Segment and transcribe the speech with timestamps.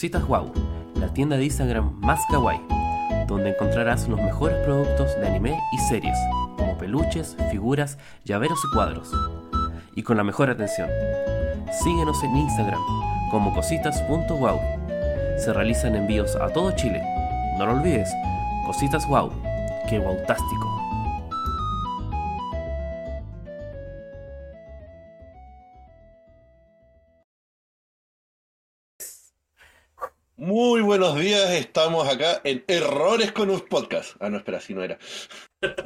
[0.00, 0.50] Cositas Wow,
[0.94, 2.62] la tienda de Instagram más kawaii,
[3.26, 6.16] donde encontrarás los mejores productos de anime y series,
[6.56, 9.12] como peluches, figuras, llaveros y cuadros.
[9.94, 10.88] Y con la mejor atención.
[11.84, 12.80] Síguenos en Instagram
[13.30, 14.58] como cositas.wow.
[15.36, 17.02] Se realizan envíos a todo Chile.
[17.58, 18.10] No lo olvides,
[18.64, 19.30] Cositas Wow,
[19.86, 20.79] que wowtástico.
[30.40, 34.16] Muy buenos días, estamos acá en Errores con un podcast.
[34.20, 34.98] Ah, no, espera, así no era.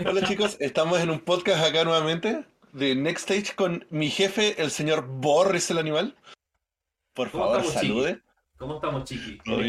[0.06, 4.70] Hola chicos, estamos en un podcast acá nuevamente de Next Stage con mi jefe, el
[4.70, 6.16] señor Boris el animal.
[7.14, 8.10] Por ¿Cómo favor, estamos, salude.
[8.12, 8.22] Chiqui?
[8.56, 9.38] ¿Cómo estamos, chiqui?
[9.44, 9.62] ¿Todo En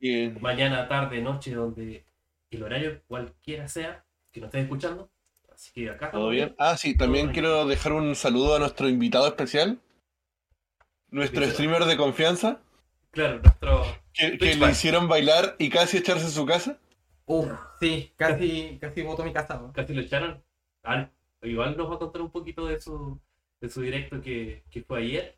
[0.00, 0.28] bien?
[0.28, 2.04] esta mañana, tarde, noche, donde
[2.50, 5.10] el horario cualquiera sea que nos estés escuchando.
[5.50, 6.54] Así que acá ¿Todo bien?
[6.58, 9.80] Ah, sí, también Todo quiero dejar un saludo a nuestro invitado especial,
[11.08, 12.60] nuestro streamer de confianza,
[13.12, 13.99] Claro, nuestro.
[14.12, 16.78] Que, que le hicieron bailar y casi echarse a su casa.
[17.26, 19.56] Uf, sí, casi, casi botó mi casa.
[19.58, 19.72] weón.
[19.72, 20.42] Casi lo echaron.
[20.82, 21.08] Ah,
[21.42, 23.18] igual nos va a contar un poquito de su,
[23.60, 25.36] de su directo que, que fue ayer.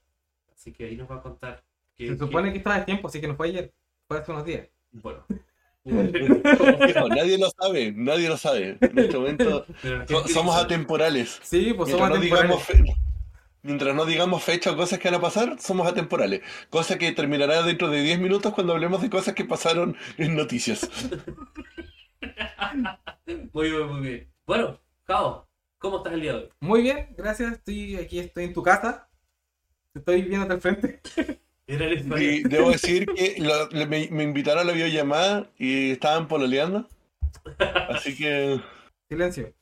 [0.55, 1.63] Así que ahí nos va a contar.
[1.97, 3.73] Que, Se supone que estaba de tiempo, así que no fue ayer.
[4.09, 4.69] Fue hace unos días.
[4.93, 5.25] Bueno.
[5.85, 8.79] No, nadie lo sabe, nadie lo sabe.
[8.81, 9.67] En este momento
[10.09, 11.41] so- somos atemporales.
[11.43, 12.69] Sí, pues Mientras somos no, atemporales.
[12.69, 13.02] digamos
[13.63, 16.41] mientras no digamos fecha o cosas que van a pasar, somos atemporales.
[16.71, 20.89] Cosa que terminará dentro de 10 minutos cuando hablemos de cosas que pasaron en noticias.
[23.53, 24.33] Muy bien, muy bien.
[24.47, 25.47] Bueno, Jao,
[25.79, 26.49] ¿cómo estás el día de hoy?
[26.61, 27.53] Muy bien, gracias.
[27.55, 29.09] Estoy aquí, estoy en tu casa.
[29.95, 31.01] Estoy viéndote al frente.
[31.67, 32.23] Era el español.
[32.23, 36.89] Y debo decir que lo- le- me, me invitaron a la videollamada y estaban pololeando.
[37.89, 38.61] Así que,
[39.09, 39.53] Silencio.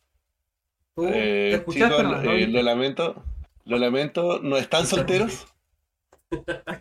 [0.94, 1.12] Tú eh,
[1.50, 2.32] te escuchaste chicos, nomás, ¿no?
[2.32, 3.24] eh, lo lamento.
[3.70, 5.46] Lo lamento, no están solteros.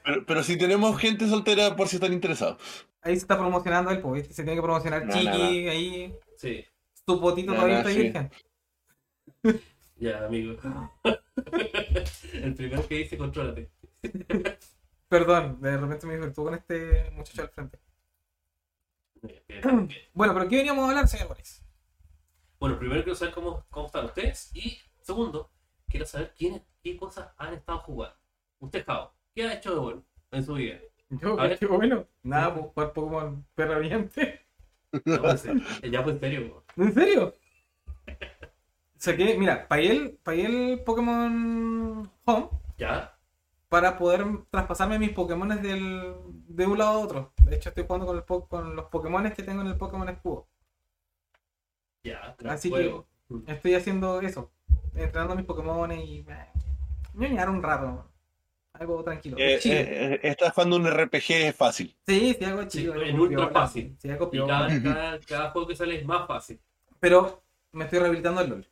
[0.04, 2.88] Pero, pero si tenemos gente soltera por si están interesados.
[3.02, 5.72] Ahí se está promocionando el pues, se tiene que promocionar No, Chiqui, no, no.
[5.72, 6.16] ahí.
[6.36, 6.66] Sí,
[7.06, 7.98] Tu potito todavía está sí.
[8.00, 8.32] virgen.
[9.96, 10.56] ya, amigo.
[12.34, 13.72] el primero que dice, contrólate.
[15.08, 17.80] Perdón, de repente me divertí con este muchacho al frente.
[19.22, 19.90] Bien, bien, bien.
[20.14, 21.64] Bueno, pero ¿qué veníamos a hablar, señor Boris?
[22.60, 24.52] Bueno, primero quiero saber cómo, cómo están ustedes.
[24.54, 25.52] Y segundo,
[25.88, 28.18] quiero saber quiénes, qué cosas han estado jugando.
[28.60, 30.80] Usted, Jao, ¿qué ha hecho de bueno en su vida?
[31.10, 32.06] Yo, qué bueno.
[32.24, 34.46] Nada, pues jugar Pokémon perra viviente.
[35.06, 35.44] No, pues,
[35.92, 36.64] ya fue en serio.
[36.76, 36.84] po.
[36.84, 37.36] ¿En serio?
[38.98, 43.16] Saqué, mira, pagué el, pagué el Pokémon Home ¿Ya?
[43.70, 46.16] para poder traspasarme mis Pokémones del,
[46.48, 47.34] de un lado a otro.
[47.46, 50.10] De hecho, estoy jugando con, el po- con los Pokémones que tengo en el Pokémon
[50.10, 50.48] Escudo.
[52.04, 52.36] Ya.
[52.46, 53.08] Así juego.
[53.48, 54.52] Estoy haciendo eso,
[54.96, 56.26] entrenando a mis Pokémones y
[57.14, 58.06] ñoñar un rato.
[58.74, 59.36] Algo tranquilo.
[59.38, 61.96] Eh, eh, eh, estás jugando un RPG fácil.
[62.06, 62.94] sí, sí, algo Sí, chido.
[62.94, 63.52] algo en ultra piola.
[63.62, 63.96] fácil.
[64.00, 64.68] Sí, algo Y piola.
[64.68, 66.60] cada, cada, cada juego que sale es más fácil.
[67.00, 68.68] Pero me estoy rehabilitando el LOL.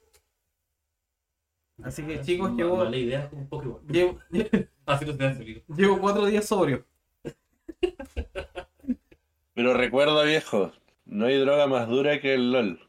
[1.84, 3.86] Así que, chicos, Ma- llevo, Mala idea con Pokémon.
[3.88, 4.20] llevo,
[4.86, 5.62] Así no se hace, amigo.
[5.76, 6.86] llevo cuatro días sobrio.
[9.54, 10.72] Pero recuerda, viejo,
[11.06, 12.87] no hay droga más dura que el LOL.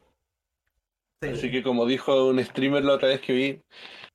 [1.21, 1.29] Sí.
[1.29, 3.61] Así que como dijo un streamer la otra vez que vi,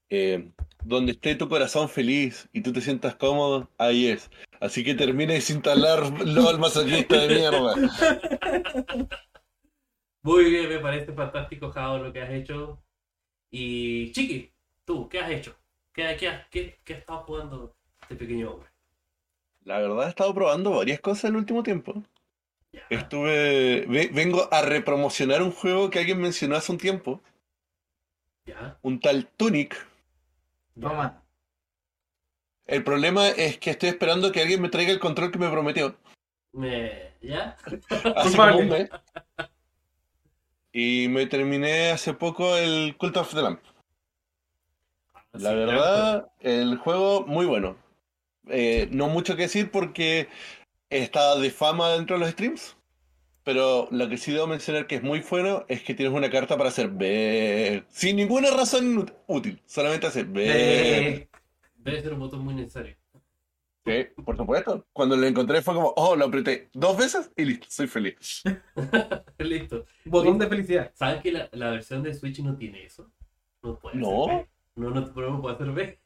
[0.08, 0.50] eh,
[0.82, 4.30] donde esté tu corazón feliz y tú te sientas cómodo, ahí es.
[4.60, 7.74] Así que termina de desinstalar LOL masoquista de mierda.
[10.22, 12.82] Muy bien, me parece fantástico, Jao, lo que has hecho.
[13.50, 14.50] Y Chiqui,
[14.86, 15.54] tú, ¿qué has hecho?
[15.92, 18.70] ¿Qué, qué, has- qué, qué has estado jugando este pequeño hombre?
[19.64, 22.02] La verdad he estado probando varias cosas el último tiempo.
[22.90, 27.20] Estuve, ve- vengo a repromocionar un juego que alguien mencionó hace un tiempo,
[28.46, 28.78] Ya.
[28.82, 29.76] un tal Tunic.
[30.80, 31.22] Toma.
[32.66, 35.96] El problema es que estoy esperando que alguien me traiga el control que me prometió.
[36.52, 37.56] Me- ¿Ya?
[38.16, 38.88] Hace como un mes.
[40.72, 43.60] Y me terminé hace poco el Cult of the Lamp.
[45.32, 47.76] La Sí, verdad, el juego muy bueno.
[48.48, 50.28] Eh, no mucho que decir porque
[50.90, 52.76] está de fama dentro de los streams.
[53.44, 56.56] Pero lo que sí debo mencionar que es muy bueno es que tienes una carta
[56.56, 57.84] para hacer ver.
[57.90, 59.60] Sin ninguna razón útil.
[59.66, 60.26] Solamente hacer.
[60.36, 61.28] Eh,
[61.76, 62.96] Debe ser un botón muy necesario.
[63.84, 64.86] Sí, por supuesto.
[64.94, 68.42] Cuando lo encontré fue como, oh, lo apreté dos veces y listo, soy feliz.
[69.38, 69.84] Listo.
[70.06, 70.90] botón de felicidad.
[70.94, 73.10] ¿Sabes que la, la versión de Switch no tiene eso?
[73.62, 74.24] No puede No.
[74.24, 74.48] hacer B.
[74.76, 75.98] No, no, no puede hacer B.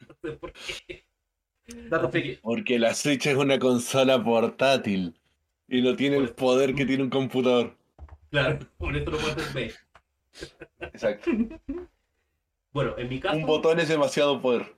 [0.08, 1.06] No sé por qué.
[1.66, 2.10] Dato
[2.42, 5.14] Porque la Switch es una consola portátil
[5.66, 7.76] y no tiene el poder que tiene un computador.
[8.30, 9.74] claro, por eso no puede hacer B.
[10.80, 11.30] Exacto.
[12.72, 13.36] Bueno, en mi caso.
[13.36, 14.74] Un botón es demasiado poder.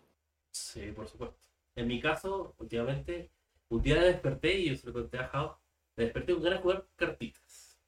[0.50, 1.38] Sí, por supuesto.
[1.77, 3.31] En mi caso, últimamente
[3.71, 5.59] un día me desperté y yo se lo conté a Jao,
[5.97, 7.79] me desperté con ganas de jugar cartitas.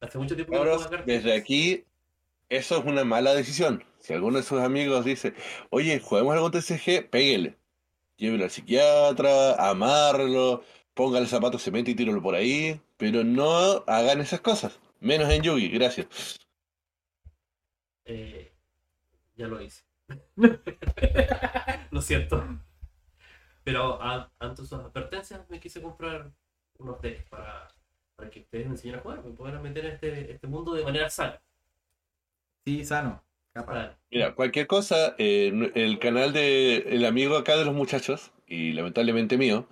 [0.00, 1.06] Hace mucho tiempo que no jugaba cartitas.
[1.06, 1.84] desde aquí,
[2.48, 3.84] eso es una mala decisión.
[3.98, 5.34] Si alguno de sus amigos dice,
[5.68, 7.58] oye, juguemos algo TCG, péguele.
[8.16, 10.62] Llévelo al psiquiatra, amárrelo,
[10.94, 12.80] póngale zapatos cemento y tíralo por ahí.
[12.96, 14.78] Pero no hagan esas cosas.
[15.00, 16.06] Menos en Yugi, gracias.
[18.04, 18.52] Eh,
[19.36, 19.84] ya lo hice.
[21.90, 22.42] lo siento.
[23.64, 26.32] Pero a- ante sus advertencias me quise comprar
[26.78, 27.68] unos decks para,
[28.14, 30.84] para que ustedes me enseñen a jugar, me puedan meter en este, este mundo de
[30.84, 31.40] manera sana.
[32.64, 33.22] Sí, sano.
[33.56, 33.96] Capaz.
[34.10, 39.38] Mira, cualquier cosa, eh, el canal de el amigo acá de los muchachos, y lamentablemente
[39.38, 39.66] mío,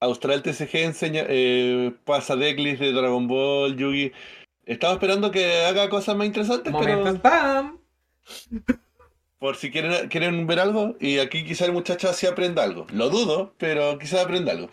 [0.00, 4.12] Austral TCG enseña, eh, pasa decklist de Dragon Ball, Yugi.
[4.66, 7.78] Estaba esperando que haga cosas más interesantes, pero spam.
[9.38, 12.86] por si quieren, quieren ver algo, y aquí quizá el muchacho así aprenda algo.
[12.92, 14.68] Lo dudo, pero quizá aprenda algo.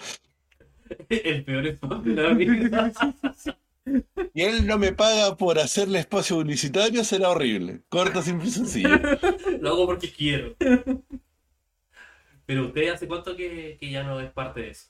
[1.10, 2.92] El peor de la vida.
[4.34, 7.82] Y él no me paga por hacerle espacio publicitario, será horrible.
[7.90, 8.90] Corto, simple y sencillo.
[9.62, 10.56] Lo hago porque quiero.
[12.46, 14.90] Pero usted hace cuánto que, que ya no es parte de eso.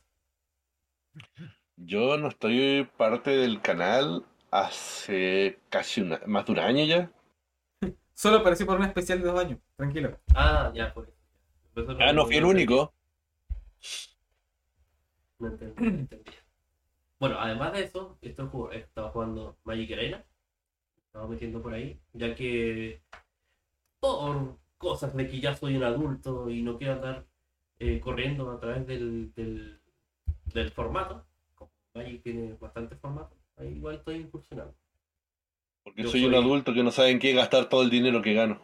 [1.77, 7.11] Yo no estoy parte del canal hace casi una, más de un año ya.
[8.13, 9.59] Solo apareció por un especial de dos años.
[9.75, 10.17] Tranquilo.
[10.33, 11.13] Ah, ya, por eso.
[11.73, 12.93] Por eso Ah, no fui el único.
[15.39, 16.31] No entendí, no entendí.
[17.19, 20.25] Bueno, además de eso, estoy estaba jugando Magic Arena.
[21.07, 23.01] Estaba metiendo por ahí, ya que
[23.99, 27.25] por cosas de que ya soy un adulto y no quiero andar
[27.79, 29.79] eh, corriendo a través del, del,
[30.53, 31.25] del formato,
[31.55, 34.75] como Magic tiene bastante formato, ahí igual estoy incursionando.
[35.83, 38.33] Porque Yo soy un adulto que no sabe en qué gastar todo el dinero que
[38.33, 38.61] gano.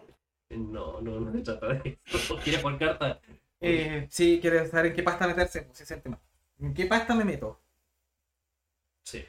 [0.49, 2.37] No, no, no se trata de eso.
[2.43, 3.19] ¿Quieres jugar cartas?
[3.59, 5.63] Eh, sí, quiere saber en qué pasta meterse.
[5.63, 6.19] Pues ese es el tema.
[6.59, 7.62] ¿En qué pasta me meto?
[9.03, 9.23] Sí.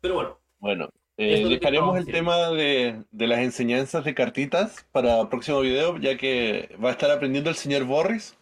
[0.00, 5.28] Pero bueno, Bueno, eh, dejaremos el tema de, de las enseñanzas de cartitas para el
[5.28, 8.36] próximo video, ya que va a estar aprendiendo el señor Borris.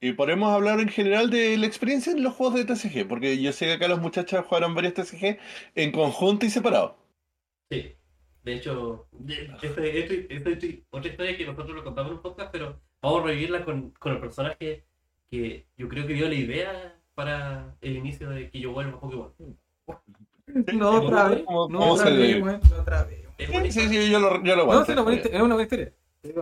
[0.00, 3.50] Y podemos hablar en general de la experiencia en los juegos de TCG, porque yo
[3.52, 5.38] sé que acá los muchachos jugaron varios TCG
[5.74, 6.98] en conjunto y separado.
[7.70, 7.94] Sí,
[8.42, 9.08] de hecho,
[9.62, 13.64] este- este- otra historia que nosotros lo contamos en un podcast, pero vamos a revivirla
[13.64, 14.84] con, con el personaje
[15.30, 19.00] que yo creo que dio la idea para el inicio de que yo vuelva a
[19.00, 19.32] Pokémon.
[20.74, 21.42] No otra vez.
[21.44, 23.26] ¿Cómo- No otra vez, no otra vez.
[23.38, 24.86] Sí, sí, sí, yo lo, yo lo No, aguanto.
[24.86, 25.92] sí, una buena historia, es una buena historia.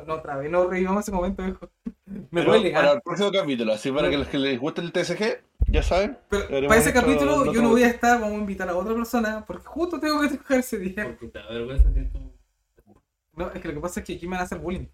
[0.06, 1.68] No otra vez, no revivamos ese momento, viejo.
[2.06, 2.70] Me Pero duele.
[2.70, 2.94] para ah.
[2.94, 6.16] el próximo capítulo, así para que los que les guste el TCG, ya saben.
[6.28, 9.44] Pero para ese capítulo yo no voy a estar, vamos a invitar a otra persona,
[9.44, 11.04] porque justo tengo que trabajar ese día.
[11.04, 11.40] Porque te.
[13.36, 14.86] No, es que lo que pasa es que aquí me van a hacer bullying.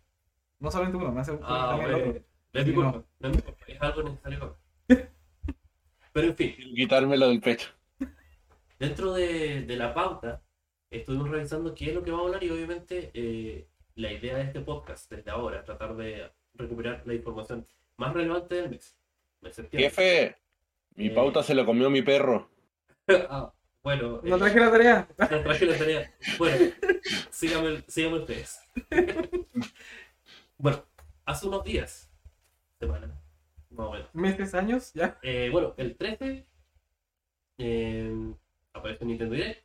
[0.61, 2.23] No solamente uno, me van a hacer bullying Ah, también otro.
[2.53, 4.57] No es mi Sí, culpa, no es mi culpa, es algo necesario.
[6.13, 7.69] Pero en fin, Quitármelo del pecho.
[8.81, 10.43] Dentro de, de la pauta,
[10.91, 14.43] estuvimos revisando qué es lo que vamos a hablar y obviamente eh, la idea de
[14.45, 17.67] este podcast desde ahora es tratar de recuperar la información
[17.97, 18.97] más relevante del mes.
[19.43, 19.69] de.
[19.79, 20.37] Jefe,
[20.97, 21.11] mi Eh.
[21.11, 22.51] pauta se lo comió mi perro.
[23.29, 23.53] Ah,
[23.83, 25.09] bueno, No eh, traje la tarea.
[25.19, 26.15] no traje la tarea.
[26.39, 26.73] Bueno,
[27.31, 28.61] síganme, síganme ustedes.
[30.59, 30.85] bueno,
[31.25, 32.11] hace unos días,
[32.79, 33.21] semana,
[33.71, 34.15] más o menos.
[34.15, 35.19] Meses, años, ya.
[35.23, 36.47] Eh, bueno, el 13
[37.59, 38.33] eh,
[38.73, 39.65] aparece Nintendo Direct,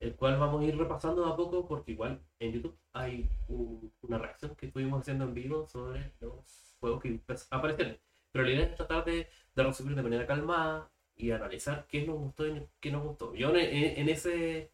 [0.00, 3.92] el cual vamos a ir repasando de a poco porque igual en YouTube hay un-
[4.02, 7.98] una reacción que estuvimos haciendo en vivo sobre los juegos que pues, aparecieron.
[8.32, 12.16] Pero la idea es tratar de, de resumir de manera calmada y analizar qué nos
[12.18, 13.34] gustó y qué nos gustó.
[13.34, 14.70] Yo en, ese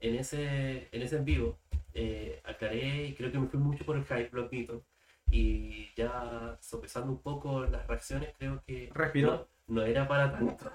[0.00, 1.58] en ese en ese en vivo
[1.92, 4.84] eh, aclaré y creo que me fui mucho por el hype, lo admito.
[5.30, 9.48] Y ya sopesando un poco las reacciones, creo que Respiró.
[9.66, 10.70] no, no era para tanto.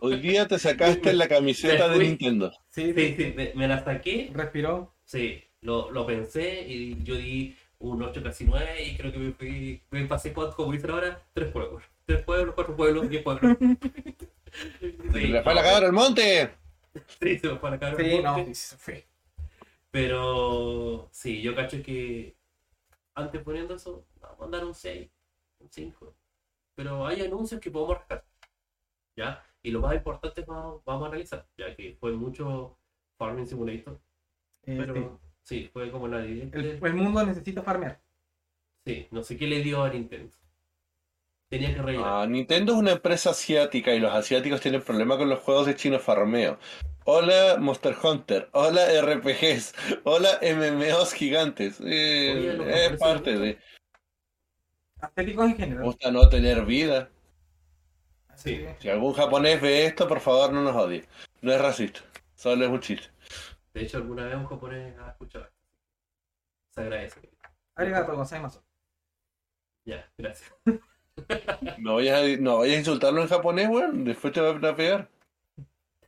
[0.00, 1.98] Hoy día te sacaste la camiseta de.
[1.98, 2.52] Nintendo.
[2.70, 3.14] Sí, Sí, sí.
[3.16, 4.94] sí, me, me la saqué, Respiró.
[5.04, 9.32] sí, lo, lo pensé y yo di un 8 casi 9 y creo que me
[9.32, 11.82] fui, me pasé cuatro, como dicen ahora, tres pueblos.
[12.06, 13.56] Tres pueblos, cuatro pueblos, diez pueblos.
[15.12, 16.54] Se le fue la cabra al monte.
[17.20, 17.96] Sí, se me fue la cabra.
[18.04, 18.36] Sí, no.
[18.44, 18.54] Sí.
[18.54, 19.06] sí, fue.
[19.90, 22.36] Pero sí, yo cacho que
[23.14, 25.08] antes poniendo eso, vamos a mandar un 6,
[25.60, 26.14] un 5.
[26.74, 28.24] Pero hay anuncios que podemos rescatar.
[29.16, 29.44] ¿Ya?
[29.62, 32.76] Y lo más importante vamos, vamos a analizar, ya que fue mucho
[33.16, 34.00] Farming Simulator.
[34.64, 36.20] Eh, Pero sí, fue como la.
[36.24, 38.00] El, el mundo necesita farmear.
[38.84, 40.34] Sí, no sé qué le dio a Nintendo.
[41.48, 42.22] Tenía que rellenar.
[42.22, 45.76] Ah, Nintendo es una empresa asiática y los asiáticos tienen problemas con los juegos de
[45.76, 46.58] chino farmeo.
[47.04, 51.80] Hola Monster Hunter, hola RPGs, hola MMOs gigantes.
[51.84, 53.58] Eh, Oye, es parte de.
[55.02, 55.84] Estéticos en Me general.
[55.84, 57.10] gusta no tener vida.
[58.42, 58.66] Sí.
[58.80, 61.04] Si algún japonés ve esto, por favor no nos odie.
[61.42, 62.00] No es racista,
[62.34, 63.08] solo es un chiste.
[63.72, 65.56] De hecho, alguna vez un japonés ha escuchado esto.
[66.70, 67.20] Se agradece.
[67.76, 68.60] Arigato gozaimasu.
[69.84, 70.52] Ya, gracias.
[71.78, 74.04] No vayas a, no vayas a insultarlo en japonés, weón.
[74.04, 75.08] Después te van a pegar.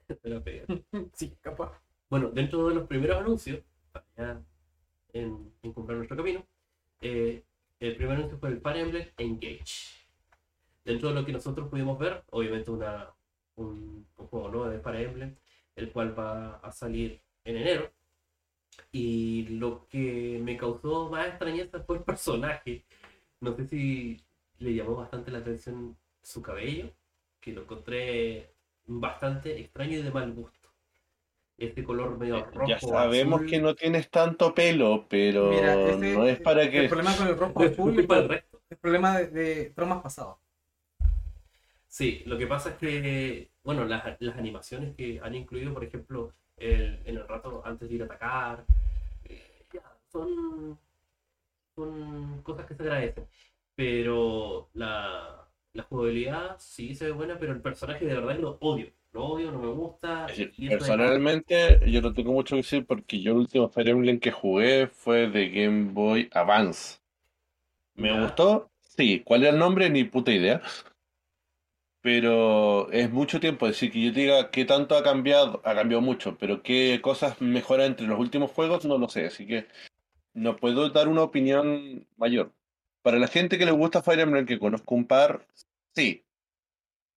[0.07, 0.65] Te la pegué.
[1.13, 1.81] Sí, capaz.
[2.11, 3.61] Bueno, dentro de los primeros anuncios,
[3.93, 4.43] para ya
[5.13, 6.45] en, en comprar nuestro camino,
[7.01, 7.45] eh,
[7.79, 10.04] el primer anuncio fue el Fire Emblem Engage.
[10.85, 13.11] Dentro de lo que nosotros pudimos ver, obviamente una,
[13.57, 15.35] un, un juego nuevo de Fire Emblem,
[15.77, 17.91] el cual va a salir en enero.
[18.93, 22.85] Y lo que me causó más extrañeza fue el personaje.
[23.41, 24.21] No sé si
[24.59, 26.91] le llamó bastante la atención su cabello,
[27.41, 28.55] que lo encontré
[28.87, 30.69] bastante extraño y de mal gusto.
[31.57, 32.67] Este color medio rojo.
[32.69, 33.51] ya sabemos azul.
[33.51, 36.89] que no tienes tanto pelo, pero Mira, ese- no es para El que.
[36.89, 38.63] problema con el rojo Es azul culpa del es resto.
[38.71, 40.39] el problema de, de traumas pasados.
[41.95, 46.33] Sí, lo que pasa es que, bueno, las, las animaciones que han incluido, por ejemplo,
[46.57, 48.65] el- en el rato antes de ir a atacar,
[49.25, 50.77] eh, ya, son,
[51.77, 53.27] son cosas que se agradecen.
[53.77, 58.89] Pero la, la jugabilidad sí se ve buena, pero el personaje de verdad lo odio.
[59.13, 60.27] Lo odio, no me gusta.
[60.37, 64.33] Y Personalmente, yo no tengo mucho que decir porque yo el último Fire Emblem que
[64.33, 66.99] jugué fue de Game Boy Advance.
[67.97, 68.71] ¿Me gustó?
[68.83, 69.23] Sí.
[69.25, 69.91] ¿Cuál era el nombre?
[69.91, 70.63] Ni puta idea.
[72.05, 73.67] Pero es mucho tiempo.
[73.67, 77.41] Decir que yo te diga qué tanto ha cambiado, ha cambiado mucho, pero qué cosas
[77.41, 79.25] mejoran entre los últimos juegos, no lo sé.
[79.25, 79.69] Así que
[80.35, 82.53] no puedo dar una opinión mayor.
[83.01, 85.47] Para la gente que le gusta Fire Emblem, que conozco un par,
[85.95, 86.23] sí.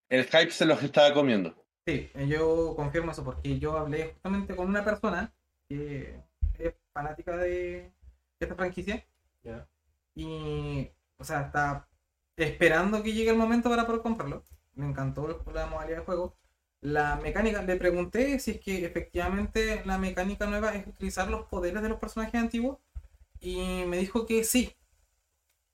[0.08, 1.53] El hype se los estaba comiendo.
[1.86, 5.34] Sí, yo confirmo eso porque yo hablé justamente con una persona
[5.67, 6.17] que
[6.60, 7.91] es fanática de
[8.39, 9.06] esta franquicia
[9.44, 9.67] Ya.
[10.15, 11.89] y, o sea, está
[12.38, 14.46] esperando que llegue el momento para poder comprarlo.
[14.77, 16.36] Me encantó el- la modalidad de juego.
[16.81, 21.81] La mecánica, le pregunté si es que efectivamente la mecánica nueva es utilizar los poderes
[21.81, 22.77] de los personajes antiguos
[23.41, 24.74] y me dijo que sí.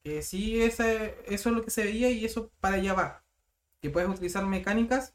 [0.04, 3.24] Que sí, ese- eso es lo que se veía y eso para allá va.
[3.82, 5.14] Que puedes utilizar mecánicas,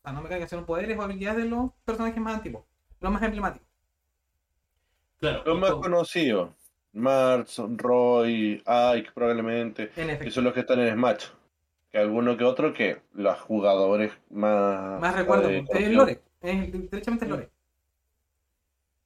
[0.00, 2.64] o sea, no mecánicas, sino poderes o habilidades de los personajes más antiguos,
[3.00, 3.66] los más emblemáticos.
[5.18, 6.50] Claro, Los más conocidos.
[6.92, 9.90] Mars, Roy, Ike probablemente.
[9.96, 11.26] En Que son los que están en Smash.
[11.90, 15.00] Que alguno que otro que los jugadores más...
[15.00, 15.90] Más recuerdo, eh, es.
[15.90, 17.50] Lore, es, derechamente Lore.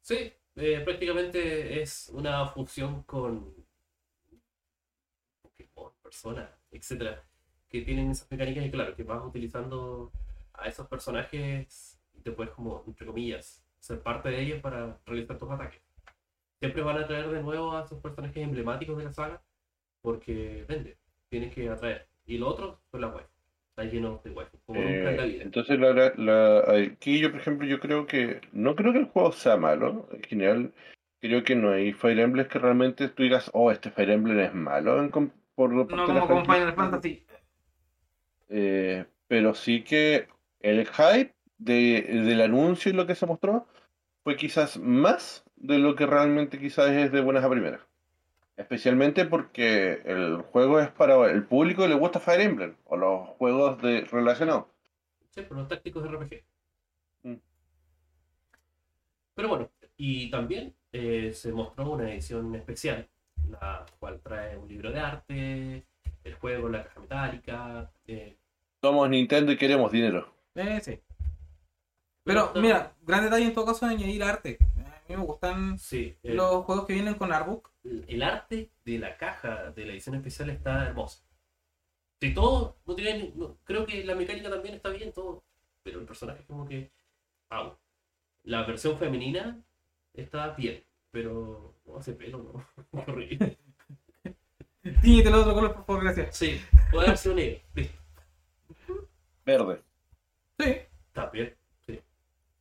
[0.03, 3.55] Sí, eh, prácticamente es una fusión con
[5.41, 7.25] Pokémon, Persona, etcétera,
[7.71, 10.13] que tienen esas mecánicas y claro, que vas utilizando
[10.53, 15.39] a esos personajes y te puedes como, entre comillas, ser parte de ellos para realizar
[15.39, 15.81] tus ataques.
[16.61, 19.43] Siempre van a traer de nuevo a esos personajes emblemáticos de la saga
[20.01, 20.99] porque vende,
[21.29, 22.07] tienes que atraer.
[22.27, 23.27] Y lo otro son las web.
[23.71, 25.43] Está lleno de web, como nunca en la Eh, vida.
[25.43, 28.41] entonces, la, la- la- aquí yo, por ejemplo, yo creo que...
[28.53, 30.09] No creo que el juego sea malo.
[30.13, 30.73] En general,
[31.21, 34.55] creo que no hay Fire Emblem que realmente tú digas, oh, este Fire Emblem es
[34.55, 35.01] malo.
[35.03, 36.45] en por parte No como con.
[36.45, 37.27] Final Fantasy.
[38.49, 40.29] Eh, pero sí que
[40.61, 43.67] el hype de, del anuncio y lo que se mostró
[44.23, 47.81] fue quizás más de lo que realmente quizás es de buenas a primeras.
[48.57, 53.29] Especialmente porque el juego es para el público que le gusta Fire Emblem o los
[53.31, 54.67] juegos de relacionados.
[55.31, 56.43] Sí, por los tácticos de RPG.
[57.25, 57.35] Mm.
[59.35, 63.09] Pero bueno, y también eh, se mostró una edición especial,
[63.49, 65.87] la cual trae un libro de arte,
[66.23, 67.91] el juego, la caja metálica.
[68.07, 68.37] eh,
[68.81, 70.33] Somos Nintendo y queremos dinero.
[70.55, 71.01] Eh, sí.
[72.23, 74.59] Pero Pero- mira, gran detalle en todo caso de añadir arte.
[74.79, 77.71] A mí me gustan sí, el, los juegos que vienen con artbook.
[77.85, 81.23] El arte de la caja de la edición especial está hermoso.
[82.21, 85.45] Sí, todo, no tiene, no- creo que la mecánica también está bien, todo,
[85.83, 86.91] pero el personaje es como que,
[87.51, 87.77] wow.
[88.45, 89.63] La versión femenina
[90.15, 92.67] está bien, pero no hace pelo, ¿no?
[93.05, 93.59] Qué horrible.
[95.03, 96.37] Tíñete el otro color, por favor, gracias.
[96.37, 96.61] Sí,
[96.91, 97.61] puede haber sido negro.
[97.75, 97.99] Listo.
[99.45, 99.83] Verde.
[100.59, 100.65] Sí.
[101.09, 101.55] Está bien.
[101.87, 102.01] Sí.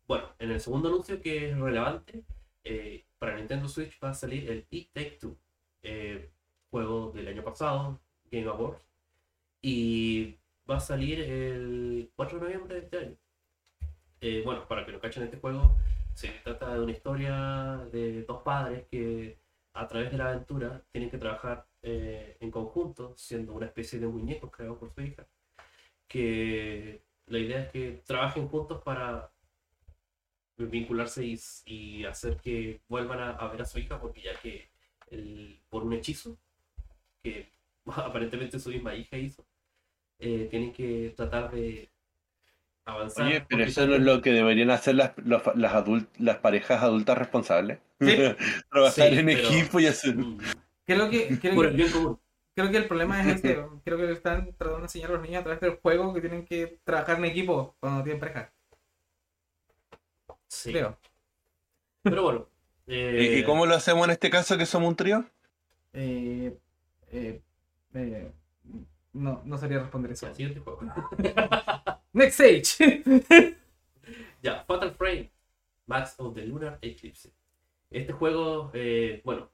[0.08, 2.24] Bueno, en el segundo anuncio que es relevante,
[2.64, 5.38] eh, para Nintendo Switch va a salir el It Take Two,
[5.82, 6.30] eh,
[6.70, 8.86] juego del año pasado, Game Awards,
[9.62, 10.38] y
[10.70, 13.16] va a salir el 4 de noviembre de este año.
[14.20, 15.78] Eh, bueno, para que no cachen este juego,
[16.14, 19.38] se trata de una historia de dos padres que
[19.72, 24.08] a través de la aventura tienen que trabajar eh, en conjunto, siendo una especie de
[24.08, 25.26] muñecos creados por su hija,
[26.10, 29.33] que la idea es que trabajen juntos para
[30.58, 34.68] vincularse y, y hacer que vuelvan a, a ver a su hija, porque ya que
[35.12, 36.38] el- por un hechizo
[37.22, 37.50] que
[37.86, 39.46] aparentemente su misma hija hizo,
[40.20, 41.90] eh, tienen que tratar de
[42.86, 43.26] avanzar.
[43.28, 46.82] Oye, pero eso no es lo que deberían hacer las, los- las, adult- las parejas
[46.84, 47.80] adultas responsables.
[48.00, 48.18] Sí.
[48.72, 50.16] Trabajar Sí, en pero- equipo y hacer...
[50.16, 50.38] Mm,
[50.86, 51.88] Creo que, creo, que,
[52.56, 53.58] creo que el problema es este.
[53.86, 56.46] Creo que están tratando de enseñar a los niños a través del juego que tienen
[56.46, 58.52] que trabajar en equipo cuando tienen pareja.
[60.54, 60.72] Sí.
[60.72, 60.98] Creo.
[62.04, 62.48] Pero bueno.
[62.88, 65.26] ¿Y, eh, y cómo lo hacemos en este caso que somos un trío?
[65.94, 66.58] Eh,
[67.12, 67.42] eh,
[67.94, 68.32] eh,
[69.14, 70.28] no, no sabría responder eso.
[70.28, 70.82] ya, siguiente juego.
[72.14, 73.04] Next stage.
[74.44, 75.32] Ya, Fatal Frame,
[75.86, 77.32] Max of the Lunar Eclipse.
[77.90, 79.50] Este juego, eh, bueno,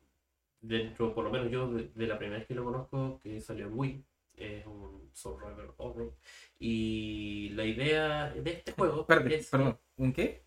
[0.62, 3.68] dentro, por lo menos yo, de, de la primera vez que lo conozco, que salió
[3.68, 4.06] en Wii,
[4.38, 6.16] es un Survivor Horror.
[6.58, 9.78] Y la idea de este juego Espérate, es perdón.
[9.98, 10.44] ¿Un qué?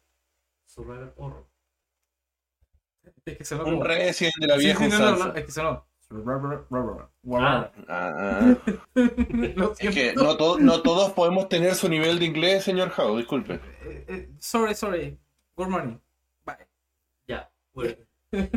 [0.75, 1.47] Survivor Horror.
[3.25, 3.85] Es que sonó Un como.
[3.85, 5.26] Resident de la Sí, vieja sí, no, no, usanza.
[5.29, 5.87] no, es que sonó.
[6.14, 8.57] Ah, Ah, ah.
[9.79, 13.55] Es que no, to- no todos podemos tener su nivel de inglés, señor Howe, disculpe.
[13.85, 15.19] Eh, eh, sorry, sorry.
[15.57, 15.97] Good morning.
[16.45, 16.67] Bye.
[17.26, 17.95] ya, bueno.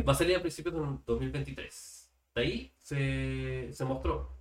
[0.06, 2.12] Va a salir a principios de 2023.
[2.34, 4.36] De ahí se, se mostró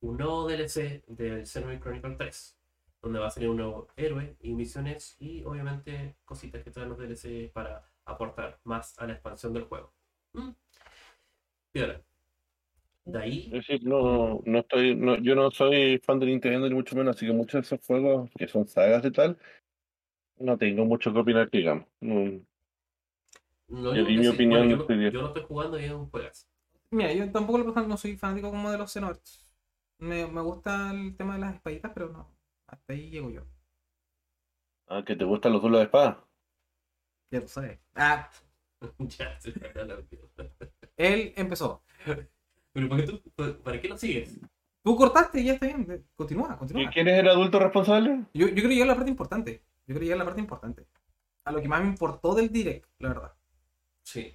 [0.00, 2.56] un nuevo DLC del Xenoblade Chronicle 3,
[3.04, 6.98] donde va a salir un nuevo héroe y misiones y obviamente cositas que traen los
[6.98, 9.94] DLC para aportar más a la expansión del juego.
[10.34, 10.50] Mm.
[11.74, 12.02] Y ahora,
[13.06, 16.74] de ahí, Es decir, no, no estoy, no, yo no soy fan de Nintendo ni
[16.74, 19.38] mucho menos, así que muchos de esos juegos que son sagas de tal,
[20.38, 21.86] no tengo mucho que opinar, que digamos.
[22.00, 22.40] No,
[23.68, 25.10] no Yo digo di que mi sí, opinión bueno, yo, no- día.
[25.10, 26.46] yo no estoy jugando y es un juegazo.
[26.90, 29.44] Mira, yo tampoco lo no soy fanático como de los Xenoverts.
[29.98, 32.33] Me, me gusta el tema de las espaditas, pero no.
[32.74, 33.42] Hasta ahí llego yo.
[34.88, 36.24] ah, que te gustan los duelos de espada.
[37.30, 37.78] Ya lo sabes.
[37.94, 38.28] Ah,
[38.98, 39.98] ya, se me la
[40.96, 41.82] él empezó.
[42.72, 44.38] Pero ¿para qué, tú- ¿para qué lo sigues?
[44.82, 46.04] Tú cortaste y ya está bien.
[46.16, 46.90] Continúa, ¿Y continúa.
[46.92, 48.24] quién es el adulto responsable?
[48.34, 49.62] Yo, yo creo que a la parte importante.
[49.86, 50.86] Yo creo que a la parte importante.
[51.44, 53.32] A lo que más me importó del direct, la verdad.
[54.02, 54.34] Sí.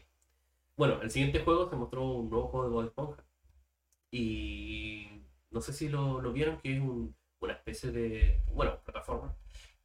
[0.78, 3.23] Bueno, el siguiente juego se mostró un nuevo juego de Bob Esponja.
[4.12, 5.21] Y
[5.52, 9.36] no sé si lo, lo vieron, que es un- una especie de, bueno, plataforma,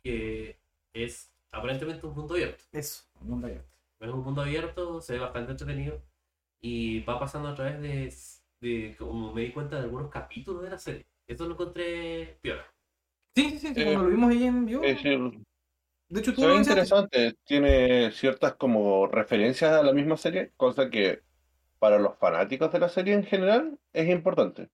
[0.02, 0.58] que
[0.92, 2.64] es aparentemente un mundo abierto.
[2.72, 3.68] Eso, mundo abierto.
[4.00, 6.02] Es un mundo abierto, se ve bastante entretenido
[6.60, 8.12] y va pasando a través de,
[8.60, 11.06] de como me di cuenta, de algunos capítulos de la serie.
[11.26, 12.64] Eso lo encontré piola.
[13.36, 14.82] Sí, sí, sí, sí, Eh, cuando lo vimos ahí en vivo.
[14.82, 15.18] Es decir,
[16.08, 20.90] de hecho, tú se ve interesante, tiene ciertas como referencias a la misma serie, cosa
[20.90, 21.22] que
[21.78, 24.70] para los fanáticos de la serie en general es importante.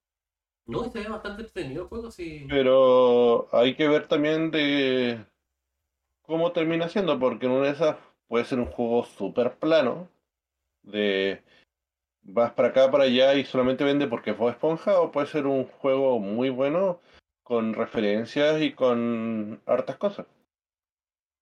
[0.70, 2.46] No, y se bastante entretenido el juego, sí.
[2.48, 5.24] Pero hay que ver también de
[6.22, 7.96] cómo termina siendo, porque en una de esas
[8.28, 10.08] puede ser un juego súper plano,
[10.82, 11.42] de
[12.22, 15.64] vas para acá, para allá y solamente vende porque Bob Esponja, o puede ser un
[15.64, 17.00] juego muy bueno
[17.42, 20.26] con referencias y con hartas cosas.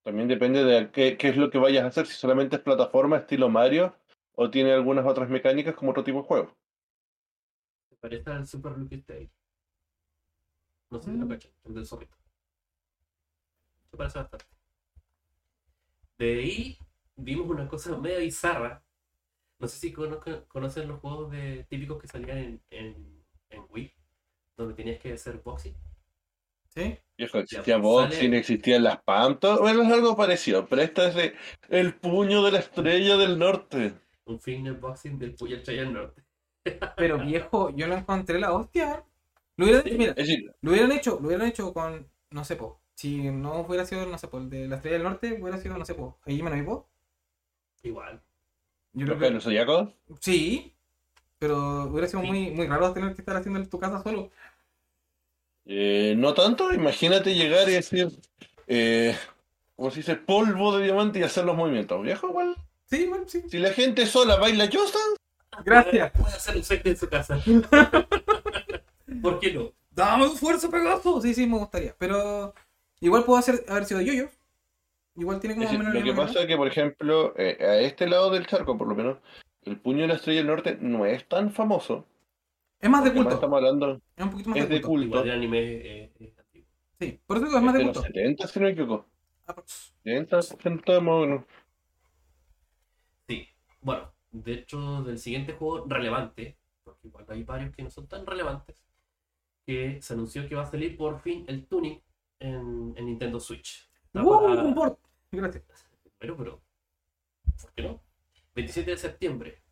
[0.02, 3.18] También depende de qué, qué es lo que vayas a hacer, si solamente es plataforma
[3.18, 3.94] estilo Mario
[4.34, 6.56] o tiene algunas otras mecánicas como otro tipo de juego.
[8.00, 9.30] Parece al Super Lucky Stage.
[10.90, 11.28] No sé si lo Mm.
[11.28, 12.16] cachan, el del zorrito.
[13.90, 14.44] Se parece bastante.
[16.18, 16.78] De ahí
[17.16, 18.82] vimos una cosa media bizarra.
[19.58, 23.92] No sé si conozcan- conocen los juegos de, típicos que salían en, en, en Wii,
[24.56, 25.74] donde tenías que hacer boxing.
[26.68, 26.96] Sí.
[27.16, 31.08] Viejo, existía pues, boxing, sale- existían las PAM, todo, bueno, es algo parecido, pero esta
[31.08, 31.34] es de
[31.70, 33.94] el puño de la estrella del norte.
[34.26, 36.22] Un finger boxing del Puyo del Norte.
[36.96, 39.04] Pero viejo, yo no encontré la hostia.
[39.56, 39.90] Lo hubieran, Sí.
[39.98, 42.80] mira, decir, lo hubieran hecho, lo hubieran hecho con, no sé, po.
[42.94, 45.76] Si no hubiera sido, no sé, po, el de la estrella del norte, hubiera sido,
[45.78, 46.86] no sé, po, Hajime no.
[47.82, 48.20] Igual.
[48.92, 49.88] Yo los creo que, Caballeros Zodíacos,
[50.20, 50.74] sí,
[51.38, 52.26] pero hubiera sido Sí.
[52.26, 54.30] muy, muy raro tener que estar haciendo en tu casa solo.
[55.66, 58.08] eh, no tanto, imagínate llegar y decir,
[58.66, 59.14] eh,
[59.76, 62.02] como se dice, polvo de diamante y hacer los movimientos.
[62.02, 63.42] Viejo, igual, Sí, bueno, sí.
[63.48, 64.98] si la gente sola baila yosa,
[65.64, 66.12] Gracias.
[66.12, 67.38] Puede hacer un set en su casa.
[69.22, 69.72] ¿Por qué no?
[69.90, 71.20] Dame un esfuerzo, Pegaso.
[71.20, 71.94] Sí, sí, me gustaría.
[71.98, 72.54] Pero
[73.00, 74.28] igual puedo hacer, haber sido yo
[75.16, 77.80] Igual tiene como Es decir, menos lo que pasa es que, por ejemplo, eh, a
[77.80, 79.18] este lado del charco, por lo menos,
[79.62, 82.06] el puño de la estrella del norte no es tan famoso.
[82.78, 83.34] Es más de más culto.
[83.34, 84.88] estamos hablando, Es un poquito más es de de culto.
[84.90, 86.68] culto, Igual el anime eh, es antiguo.
[87.00, 88.06] Sí, por eso digo, es es más de de los culto.
[88.06, 89.06] 70, si no me equivoco.
[89.46, 89.94] Aprox.
[90.04, 91.44] 70, 70 más o menos.
[93.28, 93.48] Sí,
[93.80, 98.26] bueno, de hecho, del siguiente juego relevante, porque igual hay varios que no son tan
[98.26, 98.82] relevantes,
[99.66, 102.02] que se anunció que va a salir por fin el Tunic
[102.40, 103.88] en, en Nintendo Switch.
[104.06, 104.98] Está para- Un port.
[105.30, 105.64] Gracias.
[106.18, 106.60] Pero, pero,
[107.60, 108.00] ¿por qué no?
[108.54, 109.62] 27 de septiembre.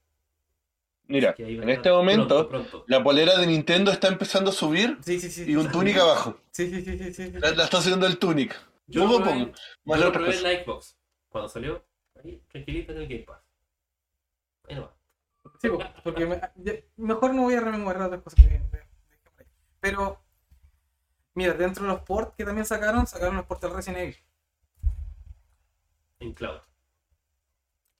[1.08, 2.84] Mira, que en este momento, Pronto, pronto.
[2.88, 5.44] la polera de Nintendo está empezando a subir Sí, sí, sí.
[5.50, 6.40] y un Tunic abajo.
[6.50, 7.30] Sí, sí, sí, sí.
[7.32, 8.54] La, la está haciendo el Tunic.
[8.88, 9.52] Yo lo probé,
[10.36, 10.98] en la Xbox.
[11.28, 11.84] Cuando salió,
[12.22, 13.40] ahí, tranquilito en el Game Pass.
[14.68, 14.90] Ahí nomás.
[15.60, 18.48] Sí, po, porque me- mejor no voy a rememorar otras cosas que.
[18.50, 19.46] de- de- de-
[19.80, 20.20] Pero,
[21.34, 24.16] mira, dentro de los ports que también sacaron, sacaron los ports del Resident Evil.
[26.20, 26.60] En cloud.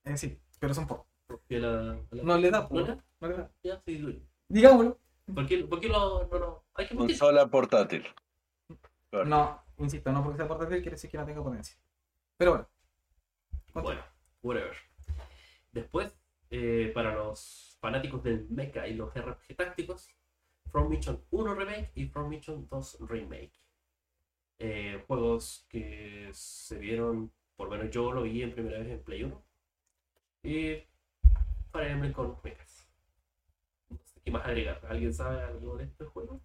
[0.05, 1.05] Eh, sí, pero son ports.
[1.27, 2.81] Porque la, la- No le da, ¿No
[3.21, 3.51] no le da.
[3.63, 4.23] Ya, sí, duele.
[4.49, 4.99] Digámoslo.
[5.35, 6.65] ¿Por qué, por qué lo, no, no?
[6.75, 6.95] Hay que.
[6.97, 8.07] Consola portátil.
[9.11, 9.25] Claro.
[9.25, 11.77] No, insisto, no porque sea portátil quiere decir que no tenga potencia.
[12.37, 12.69] Pero bueno.
[13.75, 14.03] Bueno,
[14.43, 14.77] whatever.
[15.73, 16.17] Después,
[16.51, 20.09] eh, para los fanáticos del mecha y los RPG tácticos,
[20.71, 23.53] From Mission 1 Remake y From Mission 2 Remake.
[24.59, 29.03] Eh, juegos que se vieron, por lo menos yo lo vi en primera vez en
[29.03, 29.43] Play 1.
[30.45, 30.83] Y
[31.73, 32.89] Fire Emblem con mechas.
[33.91, 34.81] No sé qué más agregar.
[34.89, 36.41] ¿Alguien sabe algo de este juego?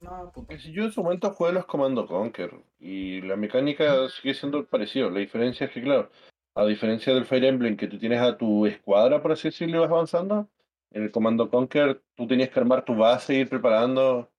[0.00, 0.32] No.
[0.72, 5.08] Yo en su momento jugué los Commando Conquer y la mecánica sigue siendo parecido.
[5.08, 6.10] La diferencia es que, claro,
[6.54, 9.80] a diferencia del Fire Emblem que tú tienes a tu escuadra, por así decirlo, y
[9.80, 10.48] vas avanzando,
[10.90, 14.30] en el Commando Conquer tú tenías que armar tu base e ir preparando.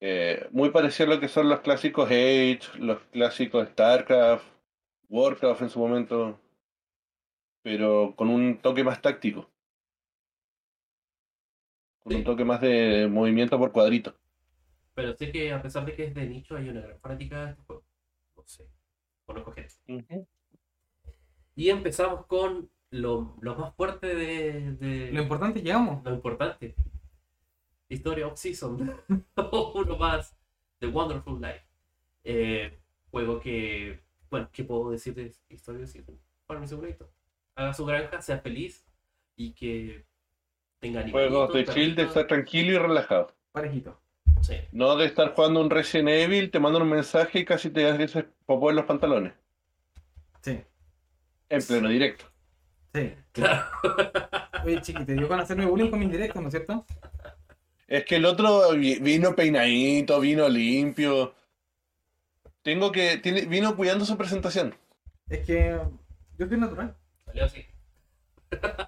[0.00, 4.44] eh, muy parecido a lo que son los clásicos Age, los clásicos StarCraft,
[5.08, 6.40] Warcraft en su momento,
[7.62, 9.50] pero con un toque más táctico.
[12.02, 12.18] Con Sí.
[12.18, 14.14] un toque más de movimiento por cuadrito.
[14.94, 17.50] Pero sé que a pesar de que es de nicho, hay una gran fanática de
[17.50, 17.84] este juego.
[18.36, 18.68] No sé.
[19.26, 20.26] Conozco gente.
[21.56, 26.04] Y empezamos con lo, lo más fuerte de, de- Lo importante llegamos.
[26.04, 26.76] lo importante.
[27.88, 29.00] Historia of Season.
[29.74, 30.36] Uno más.
[30.78, 31.64] The Wonderful Life.
[32.24, 32.78] Eh,
[33.10, 34.00] juego que.
[34.30, 36.18] Bueno, ¿qué puedo decir de Historia of Season?
[36.46, 37.08] Para mi segurito.
[37.54, 38.84] Haga su granja, sea feliz
[39.36, 40.04] y que
[40.78, 43.32] tenga Juegos de chill, de estar tranquilo y relajado.
[43.52, 43.98] Parejito.
[44.42, 44.56] Sí.
[44.72, 48.26] No de estar jugando un Resident Evil, te mandan un mensaje y casi te haces
[48.44, 49.32] popó en los pantalones.
[50.42, 50.60] Sí.
[51.48, 52.24] En pleno directo.
[52.94, 53.14] Sí.
[53.32, 53.66] Claro.
[54.64, 56.84] Oye, chiqui, te dio con hacerme bullying con mis directos, ¿no es cierto?
[57.86, 61.34] Es que el otro vi- vino peinadito, vino limpio.
[62.62, 63.18] Tengo que.
[63.18, 64.74] Tiene, vino cuidando su presentación.
[65.28, 65.78] Es que
[66.38, 66.96] yo soy natural.
[67.26, 67.64] Salió así.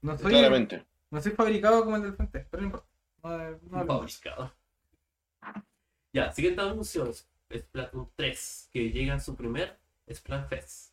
[0.00, 0.84] No soy, Claramente.
[1.10, 2.88] no soy fabricado como el del frente, pero no importa.
[3.22, 3.86] No, no.
[3.86, 4.52] Fabricado.
[6.12, 9.78] Ya, siguiente anuncio es Splatoon 3, que llega a su primer
[10.12, 10.91] Splatfest.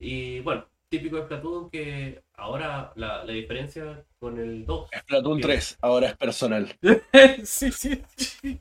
[0.00, 5.42] Y bueno, típico de Splatoon que ahora la, la diferencia con el 2, Splatoon ¿Qué?
[5.42, 6.78] 3, ahora es personal.
[7.44, 8.60] sí, sí, sí.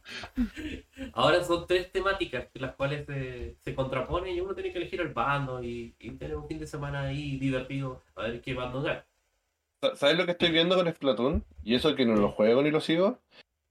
[1.14, 5.14] ahora son tres temáticas las cuales se, se contraponen y uno tiene que elegir el
[5.14, 9.06] bando y, y tener un fin de semana ahí divertido a ver qué bando gana.
[9.82, 11.44] Sa- ¿Sabes lo que estoy viendo con Splatoon?
[11.64, 13.20] Y eso que no lo juego ni lo sigo.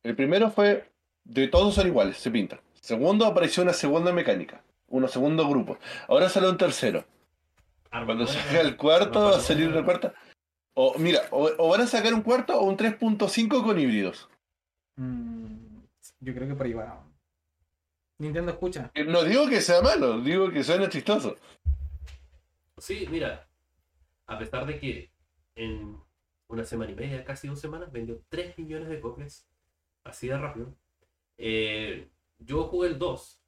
[0.03, 0.91] El primero fue
[1.25, 2.61] de todos son iguales, se pintan.
[2.81, 5.79] Segundo apareció una segunda mecánica, un segundo grupo.
[6.09, 7.05] Ahora sale un tercero.
[7.91, 10.15] Cuando salga el cuarto, va a salir una cuarta.
[10.75, 14.29] O mira, o, o van a sacar un cuarto o un 3.5 con híbridos.
[14.97, 15.81] Mm,
[16.21, 17.05] yo creo que por ahí va.
[18.19, 18.91] Nintendo escucha.
[18.95, 21.37] Eh, No digo que sea malo, digo que suena chistoso.
[22.79, 23.49] Sí, mira,
[24.27, 25.11] a pesar de que
[25.57, 26.01] en
[26.49, 29.49] una semana y media, casi dos semanas, vendió 3 millones de copias,
[30.05, 30.75] así de rápido.
[31.39, 32.09] eh,
[32.41, 33.41] yo jugué el 2,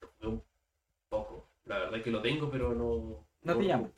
[0.00, 0.42] lo jugué un
[1.08, 3.24] poco, la verdad que lo tengo, pero no...
[3.42, 3.88] No te llama.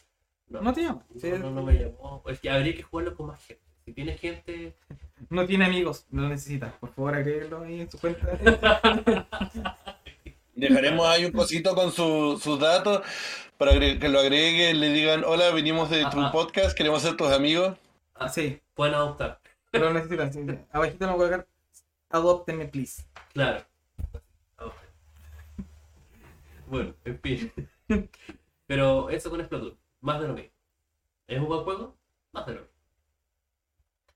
[0.48, 1.04] No, No te llama.
[1.10, 2.22] no, Sí, no, no me llamó.
[2.26, 3.62] Es que habría que jugarlo con más gente.
[3.84, 4.76] Si tienes gente...
[5.30, 6.76] No tiene amigos, no lo necesita.
[6.80, 8.26] Por favor, agréguelo ahí en su cuenta.
[10.54, 13.02] Dejaremos ahí un cosito con su- sus datos
[13.56, 16.32] para que lo agreguen, le digan, hola, venimos de tu Ajá.
[16.32, 17.78] podcast, queremos ser tus amigos.
[18.16, 19.40] ah, sí, Pueden adoptar.
[19.72, 20.32] lo necesitan.
[20.32, 20.58] sí, sí.
[20.72, 21.48] Abajito lo voy a colocar.
[22.10, 23.04] Adóptenme, please.
[23.32, 23.64] Claro.
[24.56, 24.90] Adopten.
[26.66, 27.52] Bueno, en fin.
[28.72, 29.78] Pero eso con Splatoon.
[30.00, 30.50] Más de lo mismo.
[31.26, 31.98] ¿Es un buen juego?
[32.32, 32.74] Más de lo mismo.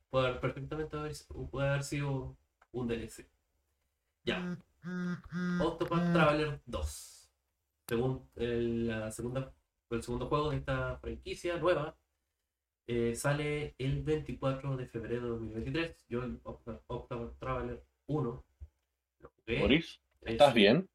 [0.09, 1.12] Puede haber perfectamente haber,
[1.51, 2.38] puede haber sido
[2.73, 3.29] un DLC.
[4.25, 4.57] Ya.
[5.61, 7.31] Octopath Traveler 2.
[7.87, 9.53] Según el, la segunda,
[9.90, 11.95] el segundo juego de esta franquicia nueva,
[12.87, 16.07] eh, sale el 24 de febrero de 2023.
[16.09, 18.45] Yo el Octopath Traveler 1
[19.21, 19.61] lo jugué.
[19.61, 20.88] Boris, Es- ¿estás bien?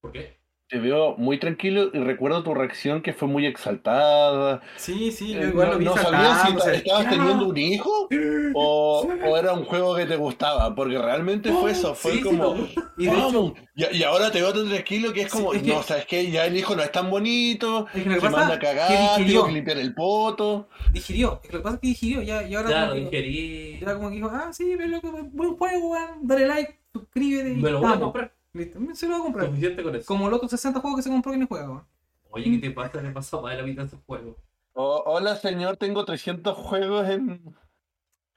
[0.00, 0.39] ¿Por qué?
[0.70, 4.62] Te veo muy tranquilo y recuerdo tu reacción que fue muy exaltada.
[4.76, 8.08] Sí, sí, yo Eh, igual no lo vi no sabías si estabas teniendo un hijo
[8.54, 12.22] o, o era un juego que te gustaba, porque realmente fue eso, fue Sí, sí,
[12.24, 12.54] como...
[12.54, 12.68] no.
[12.96, 13.52] Y de hecho, ¡Vamos!
[13.74, 16.06] Y, y ahora te veo tan tranquilo que es Sí, como, es que- no, sabes
[16.06, 18.54] que ya el hijo no es tan bonito, es que lo que se pasa manda
[18.54, 20.68] a que cagar, digirió, tengo que limpiar el poto.
[20.92, 21.40] digirió.
[21.42, 22.22] Es que lo que pasa es que digirió.
[22.22, 23.80] Ya, y ahora Claro, como que- ingerí.
[23.80, 26.10] ya como que dijo, ah, sí, ve loco, buen juego, weón.
[26.28, 28.32] Dale like, suscríbete y Me lo voy a comprar.
[28.52, 29.46] Listo, se lo va a comprar.
[29.46, 30.06] Suficiente con eso.
[30.06, 31.86] Como los otros 60 juegos que se compró y no juega, weón.
[32.30, 33.00] Oye, ¿qué te pasa?
[33.00, 34.36] Le pasó más de la mitad de esos juegos.
[34.72, 37.56] Oh, hola señor, tengo 300 juegos en...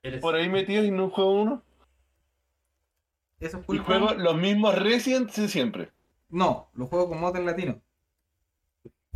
[0.02, 0.20] Eres...
[0.20, 1.64] por ahí metidos y no juego uno.
[3.40, 5.92] Eso es Y juego los mismos Resident de siempre.
[6.30, 7.82] No, los juego con mods en latino.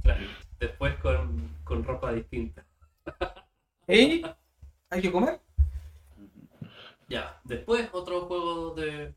[0.03, 0.25] Claro,
[0.59, 2.63] después con, con ropa distinta.
[3.87, 4.23] ¿Ey?
[4.89, 5.41] ¿Hay que comer?
[7.09, 9.15] Ya, después otro juego de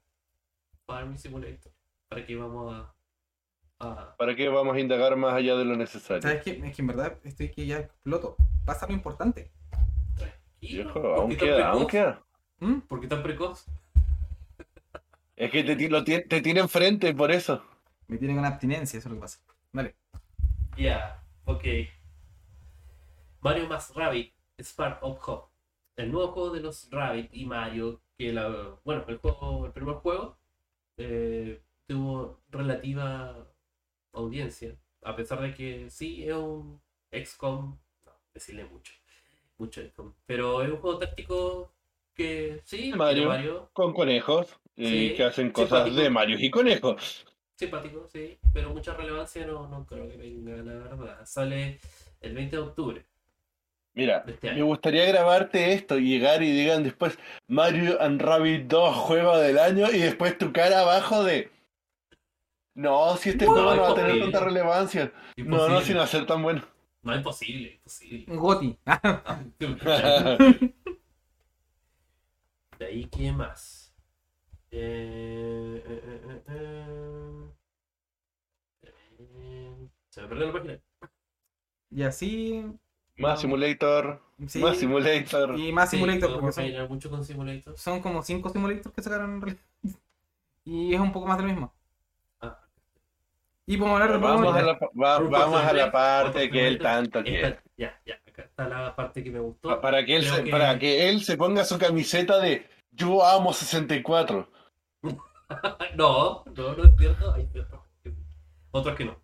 [0.90, 1.72] Farming Simulator.
[2.08, 2.94] Para que vamos a.
[3.78, 4.16] a...
[4.16, 6.22] ¿Para qué vamos a indagar más allá de lo necesario?
[6.22, 6.50] ¿Sabes qué?
[6.64, 8.36] Es que en verdad estoy que ya exploto.
[8.64, 9.52] Pasa lo importante.
[10.16, 10.84] Tranquilo.
[10.84, 11.90] Viejo, ¿Por aún qué tan queda, aún precoz?
[11.92, 12.22] queda.
[12.58, 12.80] ¿Mm?
[12.80, 13.66] ¿Por qué tan precoz?
[15.36, 17.62] Es que te, lo ti- te tiene enfrente, por eso.
[18.08, 19.38] Me tienen una abstinencia, eso es lo que pasa.
[19.72, 19.94] Dale.
[20.76, 21.64] Ya, ok.
[23.40, 25.50] Mario más Rabbit, Spark of Hope.
[25.96, 29.94] El nuevo juego de los Rabbit y Mario, que la, bueno, el juego, el primer
[29.96, 30.36] juego
[31.00, 33.46] eh, tuvo relativa
[34.12, 36.80] audiencia, a pesar de que sí es un
[37.12, 38.92] XCOM, no, decirle mucho,
[39.58, 41.72] mucho XCOM, pero es un juego táctico
[42.14, 43.70] que sí, Mario.
[43.72, 44.60] Con conejos.
[44.76, 46.02] Y Sí, que hacen cosas simpático.
[46.02, 47.26] de Mario y conejos.
[47.56, 51.26] simpático, sí, pero mucha relevancia no, no creo que venga, la verdad.
[51.26, 51.80] Sale
[52.20, 53.06] el 20 de octubre
[53.94, 58.94] Mira, este me gustaría grabarte esto y llegar y digan después Mario and Rabbit 2
[58.96, 61.50] juego del año y después tu cara abajo de...
[62.74, 64.32] No, si este No, juego no va a es tener posible.
[64.32, 65.12] tanta relevancia.
[65.36, 65.84] No, no, Imposible.
[65.84, 66.62] sin hacer tan bueno.
[67.02, 68.24] No, imposible, imposible.
[68.28, 68.78] Un Goti.
[72.78, 73.92] De ahí, ¿qué más?
[74.70, 77.50] Eh, eh, eh, eh, eh.
[79.18, 80.80] Eh, Se me perdió la página.
[81.90, 82.64] y así.
[83.20, 84.58] Más Simulator, Sí.
[84.60, 85.58] más Simulator.
[85.58, 87.76] Y más Sí, simulator, porque son, mucho con Simulator.
[87.76, 89.62] son como 5 simulators que sacaron en realidad.
[90.64, 91.72] Y es un poco más de lo mismo.
[92.40, 92.58] Ah.
[93.66, 97.22] Y podemos hablar de Vamos a la, va- vamos a la parte que él tanto
[97.22, 97.58] quiere.
[97.76, 99.68] Ya, ya, acá está la parte que me gustó.
[99.68, 103.24] Pa- Para que, él se, que- para que él se ponga su camiseta de Yo
[103.24, 104.48] amo 64.
[105.96, 107.32] no, no, no es cierto.
[107.34, 108.14] Hay otros que,
[108.70, 109.16] otros que no.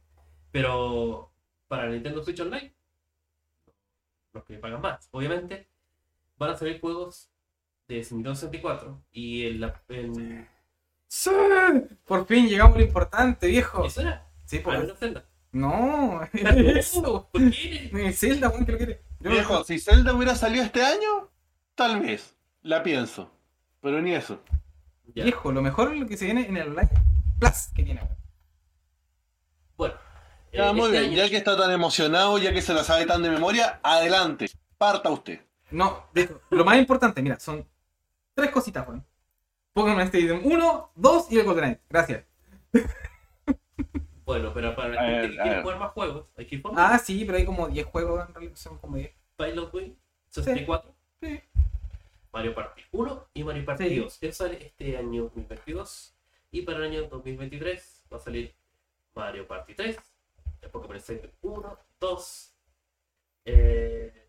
[0.51, 1.31] Pero
[1.69, 2.75] para Nintendo Switch Online,
[4.37, 5.69] los que pagan más, obviamente,
[6.39, 7.31] van a salir juegos
[7.89, 9.83] de Nintendo 64 y en la.
[9.89, 10.49] En...
[11.09, 11.31] ¡Sí!
[12.05, 13.85] Por fin llegamos a lo importante, viejo.
[13.85, 14.27] ¿Eso era?
[14.45, 14.89] Sí, Ah, pues.
[14.89, 15.29] no, Zelda.
[15.53, 17.29] No, eso.
[17.33, 17.91] ¿Por qué?
[18.09, 19.03] Es Zelda, weón, que lo quiere.
[19.21, 21.31] Yo- Viejo, si Zelda hubiera salido este año,
[21.75, 22.37] tal vez.
[22.63, 23.31] La pienso.
[23.81, 24.43] Pero ni eso.
[25.15, 25.23] Ya.
[25.25, 26.91] Viejo, lo mejor es lo que se viene en el Online
[27.39, 28.01] Plus que tiene.
[28.03, 28.17] weón.
[29.77, 29.95] Bueno.
[30.57, 31.05] Ya, eh, muy este bien.
[31.13, 34.47] año- Ya que está tan emocionado, ya que se la sabe tan de memoria, adelante.
[34.79, 35.41] Parta usted.
[35.71, 37.67] No, de lo más importante, mira, son
[38.35, 39.05] tres cositas, weón.
[39.73, 41.81] Pokémon Stadium 1, 2 y el Golden Knight.
[41.91, 42.25] Gracias.
[44.25, 46.99] Bueno, pero para la gente que quiere jugar más juegos, hay que ir por Ah,
[46.99, 49.13] sí, pero hay como 10 juegos en realidad, son como 10.
[49.37, 49.93] Pilot Wing
[50.29, 51.41] 64, Sí.
[52.33, 53.97] Mario Party 1 y Mario Party Sí.
[53.99, 54.19] 2.
[54.23, 56.15] Eso sale este año 2022.
[56.51, 58.55] Y para el año 2023 va a salir
[59.15, 60.03] Mario Party 3, el
[60.73, 62.55] Pokémon Stadium 1, 2,
[63.47, 64.29] eh,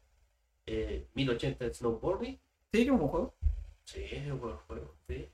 [0.65, 2.39] eh, 1080 Snowboarding.
[2.71, 3.35] Sí, que un buen juego.
[3.83, 4.95] Sí, es un buen juego.
[5.07, 5.29] Sí.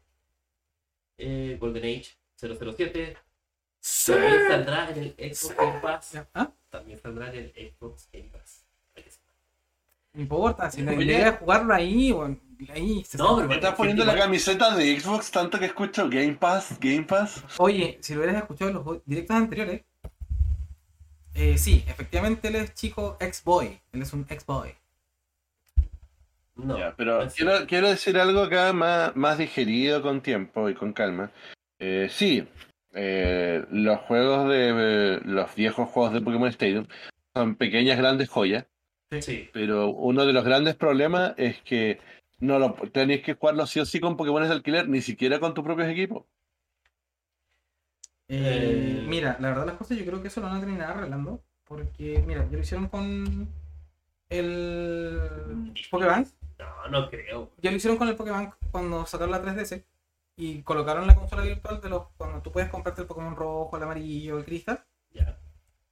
[1.18, 3.18] Eh, Golden Age 007.
[4.06, 6.18] También saldrá en el Xbox Game Pass.
[6.34, 6.52] ¿Ah?
[6.70, 8.64] También saldrá en el Xbox Game Pass.
[10.14, 12.40] No importa, si la idea es jugarlo ahí, weón.
[12.70, 13.04] Ahí.
[13.04, 16.78] se No, pero ¿Me estás poniendo la camiseta de Xbox tanto que escucho Game Pass,
[16.80, 17.44] Game Pass?
[17.58, 19.82] Oye, si lo hubieras escuchado en los directos anteriores,
[21.36, 23.80] eh, sí, efectivamente él es chico ex-boy.
[23.92, 24.76] Él es un ex-boy.
[26.56, 30.94] No, Ya, pero quiero, quiero decir algo acá más, más digerido con tiempo y con
[30.94, 31.32] calma.
[31.80, 32.48] Eh, sí,
[32.94, 36.86] eh, los juegos de eh, los viejos juegos de Pokémon Stadium
[37.36, 38.68] son pequeñas grandes joyas,
[39.20, 42.00] Sí, pero uno de los grandes problemas es que
[42.40, 45.54] no lo tenéis que jugarlo sí o sí con Pokémon de alquiler, ni siquiera con
[45.54, 46.26] tus propios equipos.
[48.36, 49.06] Eh, Eh.
[49.08, 51.42] Mira, la verdad las cosas yo creo que eso lo van a terminar arreglando.
[51.66, 53.48] Porque, mira, ya lo hicieron con
[54.30, 56.28] el Pokébank.
[56.60, 57.52] no, no creo.
[57.62, 59.84] Ya lo hicieron con el Pokébank cuando sacaron la 3DS.
[60.36, 62.08] Y colocaron la consola virtual de los.
[62.18, 64.84] Cuando tú puedes comprarte el Pokémon rojo, el amarillo, el cristal.
[65.14, 65.38] Ya.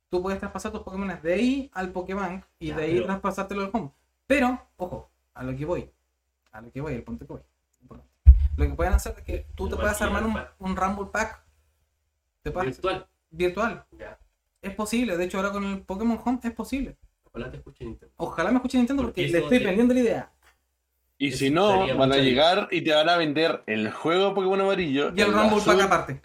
[0.10, 3.62] Tú puedes traspasar tus Pokémon de ahí al Pokébank y Ya, de ahí pero- traspasártelo
[3.62, 3.92] al home.
[4.28, 5.92] Pero, ojo, a lo que voy.
[6.52, 7.42] A lo que voy, el punto que voy.
[8.58, 11.41] Lo que pueden hacer es que tú te puedas armar un, un Rumble Pack.
[12.44, 13.08] Te Virtual.
[13.30, 13.86] virtual.
[13.98, 14.20] Ya.
[14.62, 15.18] Es posible.
[15.18, 16.98] De hecho, ahora con el Pokémon Home es posible.
[17.24, 18.14] Ojalá te escuche Nintendo.
[18.18, 20.32] Ojalá me escuche Nintendo porque, Porque le estoy vendiendo la idea.
[21.18, 24.62] Y Eso si no, van a llegar y te van a vender el juego Pokémon
[24.62, 26.22] amarillo, Y el Rumble azul, Pack aparte.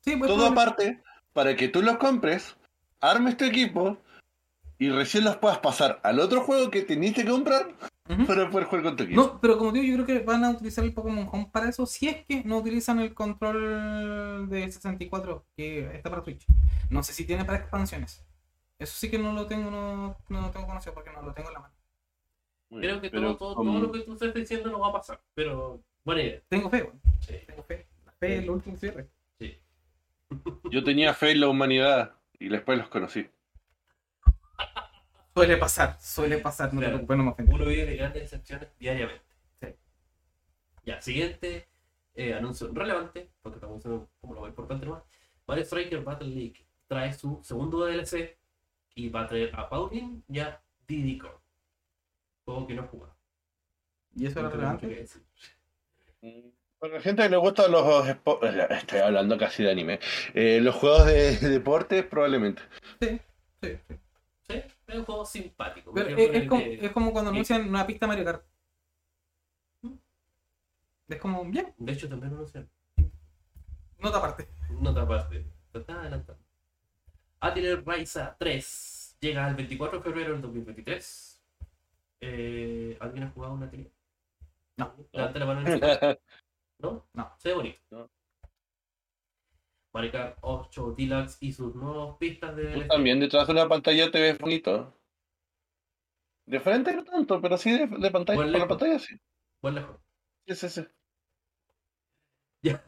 [0.00, 1.02] Sí, pues, Todo aparte
[1.32, 2.56] para que tú los compres,
[3.00, 3.98] armes tu equipo
[4.78, 7.74] y recién los puedas pasar al otro juego que teniste que comprar
[8.08, 8.26] Ujú.
[8.26, 9.20] para poder jugar con tu equipo.
[9.20, 11.86] No, pero como digo, yo creo que van a utilizar el Pokémon Home para eso,
[11.86, 16.44] si es que no utilizan el control de 64 que está para Switch.
[16.90, 18.24] No sé si tiene para expansiones.
[18.78, 21.48] Eso sí que no lo tengo, no, no lo tengo conocido porque no lo tengo
[21.48, 21.74] en la mano.
[22.70, 25.20] Creo que pero todo, todo, lo que tú estás diciendo no va a pasar.
[25.34, 26.42] Pero, buena idea.
[26.48, 27.00] Tengo fe, weón.
[27.20, 27.34] Sí.
[27.46, 27.86] tengo fe.
[28.06, 29.08] La fe es lo último cierre.
[30.70, 33.28] Yo tenía fe en la humanidad y después los conocí.
[35.34, 36.92] Suele pasar, suele pasar, no te Claro.
[36.98, 37.54] preocupes, no me ofendas.
[37.54, 39.24] Uno vive de grandes decepciones diariamente.
[39.60, 39.68] Sí.
[40.84, 41.68] Ya, siguiente
[42.14, 45.02] eh, anuncio relevante, porque estamos diciendo como lo más importante nomás.
[45.46, 48.36] Mario Striker Battle League trae su segundo DLC
[48.94, 51.32] y va a traer a Pauline y a Diddy Kong.
[52.44, 53.16] Juego que no he jugado.
[54.14, 55.06] ¿Y eso era No mucho relevante?
[56.78, 58.18] Para la gente que le gustan los eh,
[58.70, 60.00] estoy hablando casi de anime.
[60.34, 62.60] Eh, los juegos de, deporte, probablemente.
[63.00, 63.20] Sí,
[63.62, 63.78] sí.
[63.88, 63.96] Sí,
[64.92, 65.92] es un juego simpático.
[65.92, 68.44] Pero es, es como, que- es como cuando anuncian una pista Mario Kart.
[71.08, 72.66] Es como, bien, De hecho, también sé.
[73.98, 74.48] nota aparte.
[74.80, 75.44] Nota aparte.
[75.72, 76.42] Te adelantando.
[77.40, 81.42] Atelier Raiza 3 llega el 24 de febrero del 2023.
[82.20, 83.90] Eh, ¿Alguien ha jugado un Atelier?
[84.76, 84.94] No.
[85.12, 86.20] Levanta la mano en el sitio.
[86.78, 87.06] ¿No?
[87.12, 87.32] No.
[87.38, 87.80] Se ve bonito.
[87.90, 88.10] No.
[89.92, 92.88] Mario Kart 8 Deluxe y sus nuevas pistas de DLC.
[92.88, 94.96] también detrás de una pantalla te ves bonito.
[96.46, 98.36] De frente no tanto, pero sí de, de pantalla.
[98.36, 99.14] Buen Por la pantalla sí.
[99.60, 99.96] Buen lejos.
[100.46, 100.86] Sí, sí, sí.
[102.62, 102.84] Ya.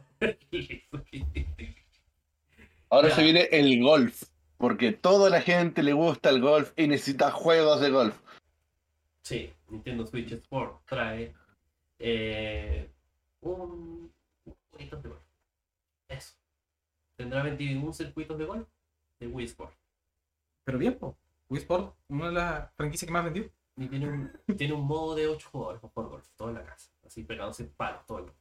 [2.91, 3.15] Ahora Ya.
[3.17, 4.23] se viene el golf.
[4.57, 8.17] Porque toda la gente le gusta el golf y necesita juegos de golf.
[9.23, 11.35] Sí, Nintendo Switch Sport trae
[11.99, 12.89] eh,
[13.41, 14.13] un
[14.79, 15.23] de golf.
[16.09, 16.35] Eso.
[17.17, 18.69] Tendrá 21 circuitos de golf
[19.21, 19.75] de Wii Sport.
[20.65, 21.17] Pero bien, po.
[21.49, 23.51] Wii Sport, una de las franquicias que más vendió.
[23.77, 26.91] Y tiene un, tiene un modo de 8 jugadores jugar golf, toda la casa.
[27.05, 28.39] Así pegados en palos todo el mundo.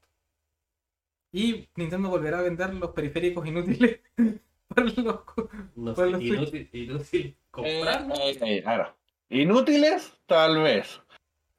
[1.31, 3.99] Y Nintendo volverá a vender los periféricos inútiles
[4.67, 7.37] para los co- No Para sé, los inútil, inútil.
[7.57, 8.95] Eh, eh, ahora,
[9.29, 11.01] inútiles, tal vez.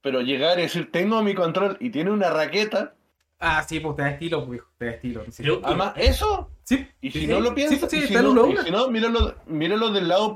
[0.01, 2.95] Pero llegar y decir, tengo mi control y tiene una raqueta.
[3.41, 5.25] Ah, sí, pues te da estilo, pues, hijo, te da estilo.
[5.31, 6.51] Sí, Además, eso.
[6.63, 7.43] sí, Y si sí, no sí.
[7.43, 10.35] lo piensas, Sí, y sí, si no, y si no, míralo, míralo del lado,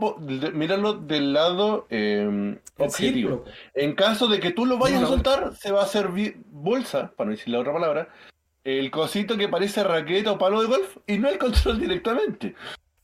[0.52, 3.44] míralo del lado eh, objetivo.
[3.44, 3.50] po.
[3.74, 5.08] En caso de que tú lo vayas a No.
[5.08, 6.08] soltar, se va a hacer
[6.50, 8.08] bolsa, para no decir la otra palabra,
[8.64, 12.54] el cosito que parece raqueta o palo de golf y no el control directamente.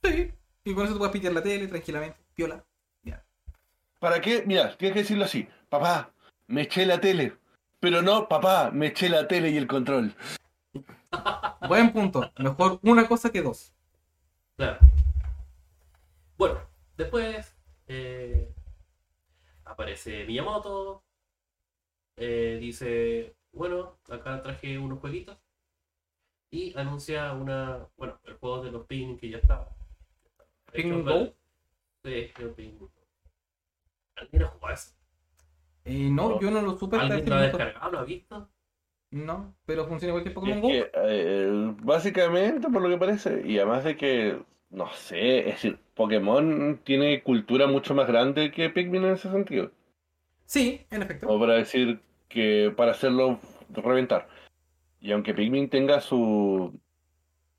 [0.02, 0.30] Sí.
[0.64, 2.18] Y con eso tú puedes pitear la tele tranquilamente.
[2.34, 2.62] Piola.
[4.00, 4.42] ¿Para qué?
[4.46, 5.48] Mira, tienes que decirlo así.
[5.70, 6.10] Papá,
[6.46, 7.36] me eché la tele.
[7.80, 10.14] Pero no, papá, me eché la tele y el control.
[11.68, 12.32] Buen punto.
[12.38, 13.72] Mejor una cosa que dos.
[14.56, 14.78] Claro.
[16.36, 16.60] Bueno,
[16.96, 17.54] después
[17.86, 18.52] eh,
[19.64, 21.02] aparece Miyamoto.
[22.16, 25.38] eh, dice, bueno, acá traje unos jueguitos.
[26.50, 29.74] Y anuncia una, bueno, el juego de los Pikmin que ya estaba.
[30.72, 31.34] Hecho, Go?
[32.04, 32.90] Sí, el Pikmin Go.
[34.16, 34.94] ¿Alguien ha jugado eso?
[35.84, 37.90] Eh, no, yo no lo supe ¿Alguien lo ha descargado?
[37.92, 38.48] ¿Lo ha visto?
[39.10, 40.68] No, pero funciona igual que Pokémon Go.
[40.68, 44.38] que, eh, básicamente, por lo que parece, y además de que,
[44.70, 49.70] no sé, es decir, Pokémon tiene cultura mucho más grande que Pikmin en ese sentido.
[50.46, 51.28] Sí, en efecto.
[51.28, 53.38] O para decir que para hacerlo
[53.72, 54.28] reventar.
[55.00, 56.72] Y aunque Pikmin tenga su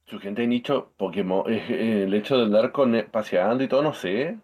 [0.06, 3.94] su gente de nicho, Pokémon, eh, el hecho de andar con, paseando y todo, no
[3.94, 4.38] sé.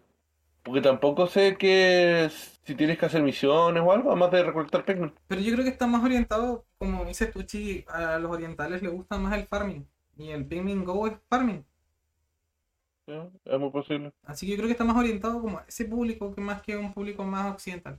[0.62, 2.30] Porque tampoco sé que
[2.64, 5.12] si tienes que hacer misiones o algo, además de recolectar Pikmin.
[5.26, 8.92] Pero yo creo que está más orientado, como dices tú, Chi, a los orientales les
[8.92, 9.86] gusta más el farming.
[10.16, 11.64] Y el Pikmin Go es farming.
[13.06, 13.12] Sí,
[13.44, 14.12] Es muy posible.
[14.24, 16.76] Así que yo creo que está más orientado como a ese público que más que
[16.76, 17.98] un público más occidental.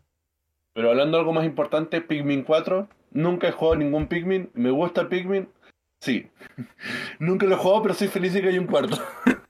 [0.73, 4.49] Pero hablando de algo más importante, Pikmin 4, nunca he jugado ningún Pikmin.
[4.53, 5.49] ¿Me gusta Pikmin?
[5.99, 6.29] Sí.
[7.19, 8.97] nunca lo he jugado, pero soy feliz de que hay un cuarto.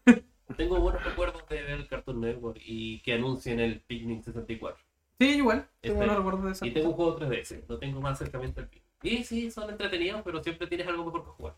[0.57, 4.77] Tengo buenos recuerdos de ver Cartoon Network y que anuncien el Pikmin 64.
[5.19, 5.59] Sí, igual.
[5.59, 6.65] Tengo Este, buenos recuerdos de eso.
[6.65, 8.83] Y tengo un juego 3DS, no tengo más acercamiento al Pikmin.
[9.03, 11.53] Y sí, son entretenidos, pero siempre tienes algo mejor que jugar.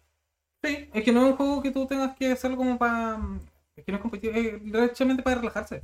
[0.64, 3.20] Sí, es que no es un juego que tú tengas que hacerlo como para.
[3.76, 5.82] Es que no es competitivo, es derechamente para relajarse.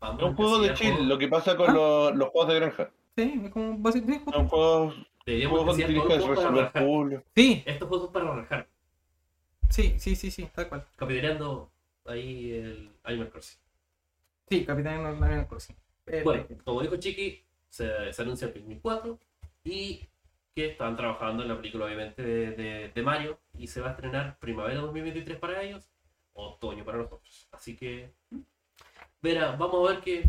[0.00, 1.72] Vamos Es un juego de chill, lo que pasa con Ah.
[1.72, 2.90] los, los juegos de granja.
[3.16, 4.30] Sí, es como básicamente.
[4.30, 4.94] Son juegos,
[5.26, 7.22] Deberíamos juegos investigar tienes que resolver puzzles.
[7.34, 8.66] Sí, Estos juegos para relajar.
[9.70, 10.84] sí, sí, sí, sí, tal cual.
[10.96, 11.70] Capitaneando
[12.06, 13.58] ahí el Animal Crossing.
[14.48, 15.76] Sí, Capitán Animal Crossing.
[16.22, 19.18] Bueno, como dijo Chiqui, se, se anuncia el Pikmin 4
[19.64, 20.06] y
[20.54, 23.90] que están trabajando en la película obviamente de, de- de Mario y se va a
[23.92, 25.90] estrenar primavera 2023 para ellos
[26.34, 27.48] otoño para nosotros.
[27.52, 28.12] Así que,
[29.22, 30.28] verá, vamos a ver qué.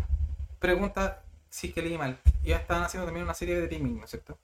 [0.58, 2.18] Pregunta si es que leí mal.
[2.42, 4.38] Ya estaban haciendo también una serie de Pikmin, ¿no es cierto?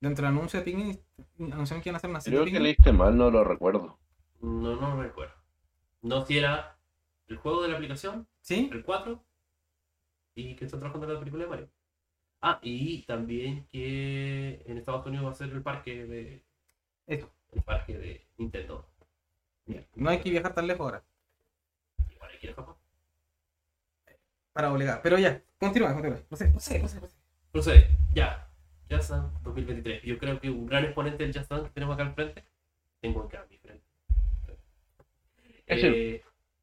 [0.00, 1.00] Dentro del anuncio de Pikmin,
[1.52, 2.64] anunciaron que iban a hacer una serie Creo de que Pikmin.
[2.64, 3.98] leíste mal, no lo recuerdo.
[4.40, 5.34] No, no recuerdo.
[6.02, 6.76] No si era
[7.28, 8.70] el juego de la aplicación, ¿Sí?
[8.72, 9.22] el 4,
[10.34, 11.70] y que está trabajando en la película de Mario.
[12.40, 16.42] Ah, y también que en Estados Unidos va a ser el parque de.
[17.06, 17.30] Eso.
[17.52, 18.86] El parque de Nintendo.
[19.94, 21.04] No hay que viajar tan lejos ahora
[22.10, 22.74] Igual hay que ir a Japón.
[24.52, 25.00] para obligar.
[25.02, 26.20] Pero ya, continúa, continúa.
[26.28, 27.00] No sé, no sé, no sé.
[27.00, 27.16] no sé.
[27.52, 28.46] Procede, ya.
[28.88, 30.02] Dance 2023.
[30.02, 32.44] Yo creo que un gran exponente del Dance que tenemos acá al frente.
[33.00, 33.59] Tengo mi frente.
[35.70, 36.22] Eh,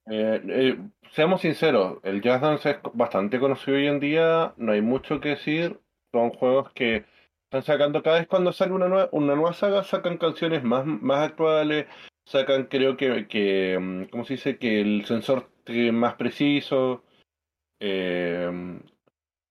[0.09, 0.77] Eh, eh,
[1.11, 5.29] seamos sinceros, el Jazz Dance es bastante conocido hoy en día, no hay mucho que
[5.29, 5.79] decir,
[6.13, 7.03] son juegos que
[7.43, 11.19] están sacando cada vez cuando sale una nueva, una nueva saga, sacan canciones más, más
[11.29, 11.87] actuales,
[12.25, 14.57] sacan creo que, que, mm, ¿cómo se dice?
[14.57, 15.49] Que el sensor
[15.91, 17.03] más preciso,
[17.79, 18.79] eh,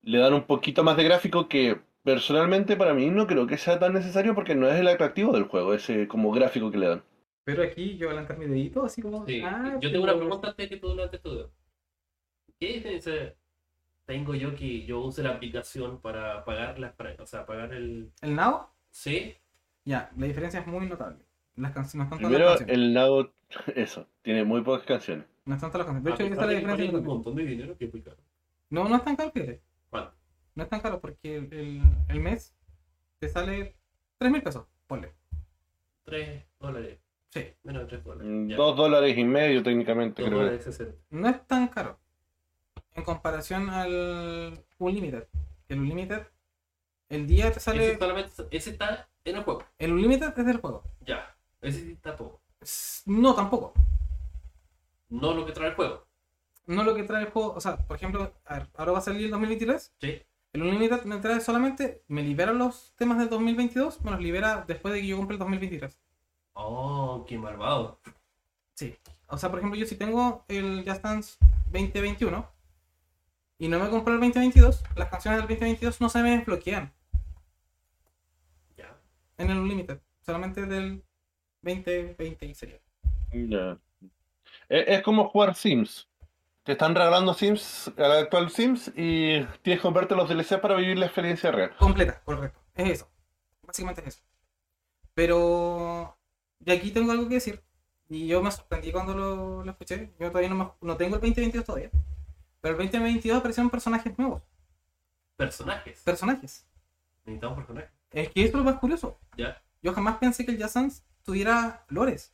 [0.03, 3.79] le dan un poquito más de gráfico que personalmente para mí no creo que sea
[3.79, 7.05] tan necesario porque no es el atractivo del juego, ese como gráfico que le dan.
[7.47, 9.25] Pero aquí yo voy a levantar mi dedito, así como.
[9.25, 9.41] sí.
[9.45, 11.51] ah, Yo tengo una pregunta antes que tú levantes tu dedo.
[12.59, 13.35] ¿Qué diferencia
[14.05, 18.11] tengo yo que yo use la aplicación para pagar las, para- o sea, pagar el
[18.21, 18.67] ¿El Now?
[18.91, 19.41] C?
[19.85, 21.25] Ya, la diferencia es muy notable.
[21.55, 22.85] Las canciones, no están todas Primero, las canciones.
[22.89, 23.33] el lado,
[23.77, 25.27] eso, tiene muy pocas canciones.
[25.45, 26.05] No están todas las canciones.
[26.05, 26.99] De hecho, ahí pesar está la que diferencia.
[26.99, 28.17] un montón de dinero que es muy caro.
[28.71, 29.61] No, no es tan caro, fíjate.
[29.89, 30.13] ¿Cuánto?
[30.57, 32.53] No es tan caro porque el, el, el mes
[33.21, 33.77] te sale
[34.19, 35.13] 3 mil pesos, ponle.
[36.05, 36.99] 3 dólares.
[37.41, 38.27] Sí, Menos de 3 dólares.
[38.31, 38.57] Mm, Ya.
[38.57, 40.41] Dos dólares y medio técnicamente, Dos creo.
[40.41, 40.95] dólares 60.
[41.11, 41.99] no es tan caro
[42.95, 45.27] en comparación al Unlimited.
[45.69, 46.23] El Unlimited,
[47.11, 47.99] el día te Ese, sale.
[47.99, 49.65] solamente, ese está en el juego.
[49.79, 50.83] El Unlimited es del juego.
[51.01, 51.37] Ya.
[51.61, 52.17] Ese está.
[52.61, 53.75] S- No, tampoco.
[55.09, 56.07] No lo que trae el juego.
[56.67, 57.53] No lo que trae el juego.
[57.55, 59.95] O sea, por ejemplo, a ver, ahora va a salir el 2023.
[60.01, 60.23] Sí.
[60.53, 62.03] El Unlimited me trae solamente.
[62.09, 64.03] Me libera los temas del 2022.
[64.03, 65.97] Me los libera después de que yo compre el 2023.
[66.59, 67.99] Oh, qué malvado.
[68.75, 68.97] Sí.
[69.29, 71.37] O sea, por ejemplo, yo si tengo el Just Dance
[71.67, 72.49] 2021
[73.59, 76.93] y no me compré el 2022, las canciones del 2022 no se me desbloquean
[78.77, 78.97] Ya.
[79.39, 80.01] en el Unlimited.
[80.25, 81.03] Solamente del
[81.63, 82.81] 2020 sería.
[83.33, 83.79] Ya.
[84.69, 86.09] Es, es como jugar Sims.
[86.65, 90.99] Te están regalando Sims, el actual Sims, y tienes que comprarte los DLC para vivir
[90.99, 91.77] la experiencia real.
[91.77, 92.59] Completa, correcto.
[92.75, 93.09] Es eso.
[93.63, 94.23] Básicamente es eso.
[95.15, 96.16] Pero
[96.61, 97.63] de aquí tengo algo que decir.
[98.09, 100.13] Y yo me sorprendí cuando lo, lo escuché.
[100.21, 101.91] Yo todavía no, me- no tengo el 2022 todavía.
[102.61, 104.43] Pero el 2022 aparecieron personajes nuevos.
[105.37, 106.01] Personajes.
[106.03, 106.67] Personajes.
[107.25, 107.91] Necesitamos personajes.
[108.13, 109.19] Es que eso es lo más curioso.
[109.37, 109.63] Ya.
[109.83, 112.33] Yo jamás pensé que el Dance tuviera lores.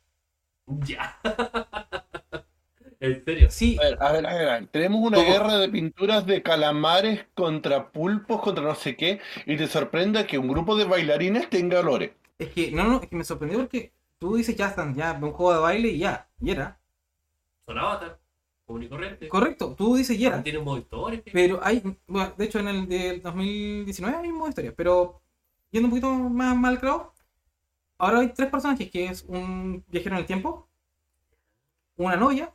[0.66, 1.18] Ya.
[3.00, 3.50] en serio.
[3.50, 4.66] Sí, A ver, a ver, a ver, a ver.
[4.68, 5.28] Tenemos una ¿Cómo?
[5.30, 10.38] guerra de pinturas de calamares contra pulpos, contra no sé qué, y te sorprende que
[10.38, 12.12] un grupo de bailarines tenga olores.
[12.38, 13.92] es que no, no, es que me sorprendió porque
[14.22, 16.78] tú dices Just Dance, ya, un juego de baile y ya, y era.
[17.66, 18.20] Son avatar.
[18.66, 19.28] Común y corriente.
[19.28, 20.42] Correcto, tú dices y era.
[20.42, 21.22] Tiene modo historia.
[21.32, 25.20] Pero hay, bueno, de hecho en el del 2019 hay modo historia, pero
[25.72, 27.12] yendo un poquito más mal creo,
[27.98, 30.68] ahora hay tres personajes, que es un viajero en el tiempo,
[31.96, 32.52] una novia,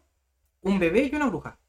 [0.61, 1.59] un bebé y una bruja.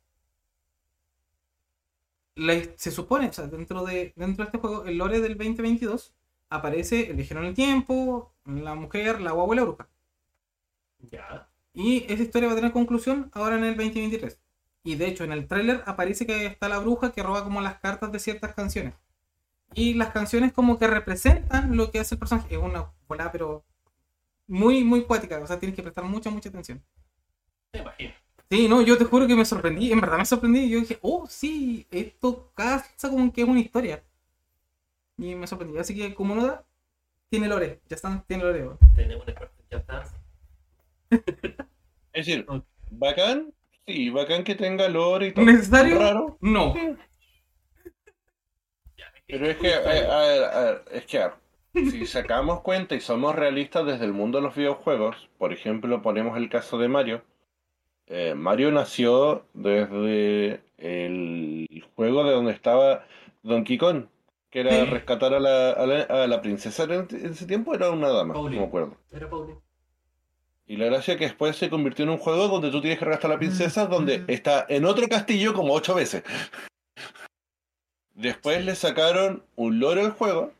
[2.36, 6.14] La- se supone, o sea, dentro de, dentro de este juego, el lore del 2022,
[6.50, 9.88] aparece el viajero en el tiempo, la mujer, la guagua y la bruja.
[11.10, 11.48] Ya.
[11.72, 14.40] Y esa historia va a tener conclusión ahora en el 2023.
[14.84, 17.78] Y de hecho, en el tráiler aparece que está la bruja que roba como las
[17.78, 18.94] cartas de ciertas canciones.
[19.74, 22.54] Y las canciones como que representan lo que hace el personaje.
[22.54, 23.64] Es una bola, pero
[24.46, 25.38] muy, muy poética.
[25.38, 26.82] O sea, tienes que prestar mucha, mucha atención.
[27.72, 28.14] Me imagino.
[28.50, 29.92] Sí, no, yo te juro que me sorprendí.
[29.92, 30.68] En verdad me sorprendí.
[30.70, 34.02] Yo dije, oh, sí, esto casa como que es una historia.
[35.18, 35.78] Y me sorprendí.
[35.78, 36.64] Así que, como no da,
[37.28, 37.80] tiene lore.
[37.88, 38.62] Ya están, tiene lore.
[38.62, 38.78] weón.
[38.94, 40.16] Tenemos un experto en Just Dance.
[42.12, 42.46] Es decir,
[42.90, 43.52] bacán,
[43.86, 45.44] sí, bacán que tenga lore y todo.
[45.44, 45.98] ¿Necesario?
[45.98, 46.38] Raro.
[46.40, 46.74] No.
[49.26, 50.18] Pero es que, a ver, a
[50.64, 51.28] ver, es que, a
[51.74, 56.00] ver, si sacamos cuenta y somos realistas desde el mundo de los videojuegos, por ejemplo,
[56.00, 57.22] ponemos el caso de Mario.
[58.06, 63.04] Eh, Mario nació desde el juego de donde estaba
[63.42, 64.06] Donkey Kong,
[64.50, 64.90] que era Sí.
[64.90, 68.34] rescatar a la, a la, a la princesa en, en ese tiempo, era una dama,
[68.34, 68.60] no Pauline.
[68.62, 68.96] me acuerdo.
[69.12, 69.58] Era Paulín.
[70.66, 73.04] Y la gracia es que después se convirtió en un juego donde tú tienes que
[73.06, 76.22] rescatar a la princesa, donde está en otro castillo como ocho veces.
[78.14, 80.52] Después le sacaron un lore al juego,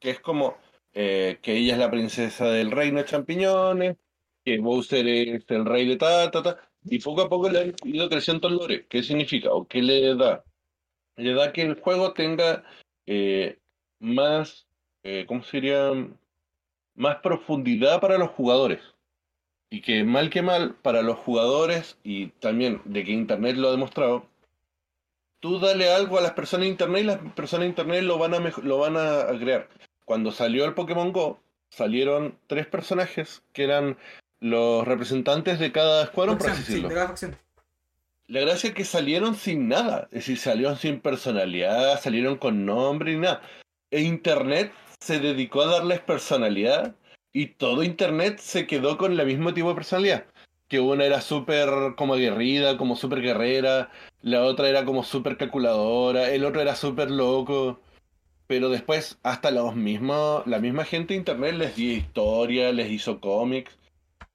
[0.00, 0.56] que es como
[0.92, 3.96] eh, que ella es la princesa del reino de champiñones,
[4.44, 7.74] que Bowser es el rey de ta, ta, ta, y poco a poco le han
[7.84, 8.86] ido creciendo el lore.
[8.86, 9.50] ¿Qué significa?
[9.50, 10.44] ¿O qué le da?
[11.16, 12.62] Le da que el juego tenga
[13.10, 13.58] eh,
[14.00, 14.66] más,
[15.02, 15.92] eh, ¿cómo sería?
[16.94, 18.80] Más profundidad para los jugadores.
[19.70, 23.72] Y que mal que mal, para los jugadores, y también de que Internet lo ha
[23.72, 24.26] demostrado,
[25.40, 28.34] tú dale algo a las personas de Internet y las personas de Internet lo van
[28.34, 29.68] a, lo van a, crear.
[30.04, 31.40] Cuando salió el Pokémon Go,
[31.70, 33.96] salieron tres personajes que eran
[34.40, 37.36] los representantes de cada escuadrón, por sí, de cada facción.
[38.28, 43.14] La gracia es que salieron sin nada, es decir, salieron sin personalidad, salieron con nombre
[43.14, 43.40] ni nada.
[43.90, 44.70] E Internet
[45.00, 46.94] se dedicó a darles personalidad
[47.32, 50.26] y todo Internet se quedó con el mismo tipo de personalidad.
[50.68, 56.30] Que una era súper como aguerrida, como súper guerrera, la otra era como súper calculadora,
[56.30, 57.80] el otro era súper loco.
[58.46, 63.20] Pero después, hasta los mismos, la misma gente de Internet les dio historia, les hizo
[63.20, 63.78] cómics,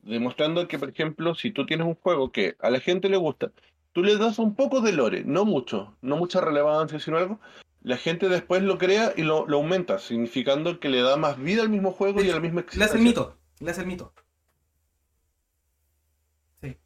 [0.02, 3.52] demostrando que, por ejemplo, si tú tienes un juego que a la gente le gusta,
[3.94, 7.39] tú le das un poco de lore, no mucho, no mucha relevancia, sino algo,
[7.82, 11.62] la gente después lo crea y lo, lo aumenta, significando que le da más vida
[11.62, 13.38] al mismo juego y a la misma Le hace el mito.
[13.60, 14.14] Le hace el mito.
[16.62, 16.78] Sí.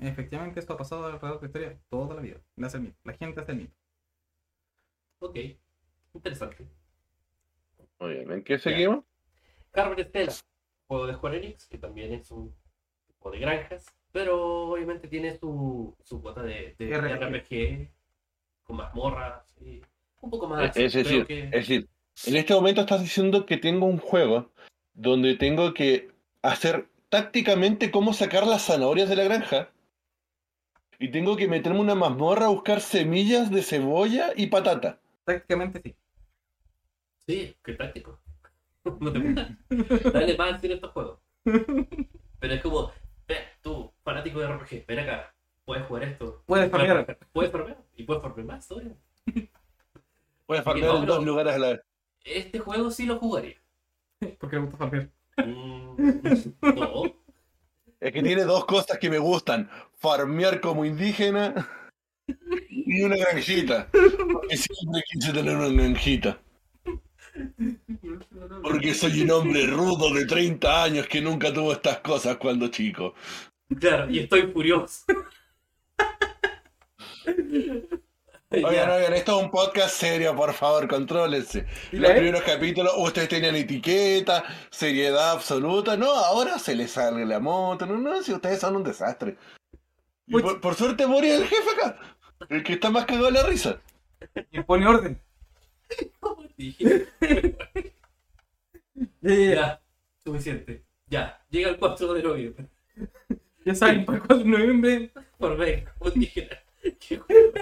[0.00, 2.40] Efectivamente, esto ha pasado alrededor de la historia toda la vida.
[2.56, 2.98] Le hace el mito.
[3.04, 3.74] La gente hace el mito.
[5.20, 5.36] Ok,
[6.14, 6.68] interesante.
[7.98, 9.04] Muy bien, ¿en qué seguimos?
[9.70, 10.32] Carmen Stella,
[10.88, 12.54] juego de Square Enix, que también es un
[13.06, 17.22] tipo de granjas, pero obviamente tiene su, su cuota de, de RPG.
[17.22, 17.90] RPG,
[18.64, 19.80] con mazmorras, y
[20.20, 21.88] un poco más de Es decir, que- es decir,
[22.26, 24.50] en este momento estás diciendo que tengo un juego
[24.92, 26.10] donde tengo que
[26.42, 29.70] hacer tácticamente cómo sacar las zanahorias de la granja.
[30.98, 35.00] Y tengo que meterme una mazmorra a buscar semillas de cebolla y patata.
[35.24, 35.94] Prácticamente sí.
[37.26, 38.18] Sí, qué práctico.
[39.00, 39.20] No te.
[40.10, 41.18] Dale más a estos juegos.
[41.44, 42.90] Pero es como,
[43.30, 45.32] ve, tú, fanático de RPG, ven acá,
[45.64, 46.42] puedes jugar esto.
[46.46, 47.18] Puedes farmear.
[47.32, 47.78] Puedes farmear.
[47.94, 48.96] Y puedes farmear más todavía.
[50.46, 51.80] Puedes farmear no, en dos lugares a la vez.
[52.24, 53.56] Este juego sí lo jugaría.
[54.40, 55.08] Porque le gusta farmear.
[55.36, 55.96] Mm,
[56.74, 57.02] no.
[58.00, 59.70] Es que tiene dos cosas que me gustan.
[59.94, 61.68] Farmear como indígena
[62.68, 63.88] y una granjita.
[63.92, 66.40] Porque siempre quise tener una granjita.
[68.62, 73.14] Porque soy un hombre rudo de 30 años que nunca tuvo estas cosas cuando chico.
[73.78, 75.04] Claro, y estoy furioso.
[78.52, 78.94] Oigan, Ya.
[78.94, 81.66] oigan, esto es un podcast serio, por favor, contrólense.
[81.92, 85.96] ¿Y Los primeros capítulos, ustedes tenían etiqueta, seriedad absoluta.
[85.96, 87.86] No, ahora se les sale la moto.
[87.86, 89.36] No, no, si ustedes son un desastre.
[90.28, 91.96] Por, por suerte Boris es el jefe acá.
[92.48, 93.80] El que está más cagado de la risa.
[94.50, 95.20] Y pone orden.
[96.20, 97.06] ¿Cómo dije?
[99.22, 99.80] Ya,
[100.24, 100.84] suficiente.
[101.06, 102.66] Ya, llega el 4 de noviembre.
[103.62, 106.48] Ya saben, para el 4 de noviembre, Por ver, como dije.
[106.98, 107.52] Qué juego.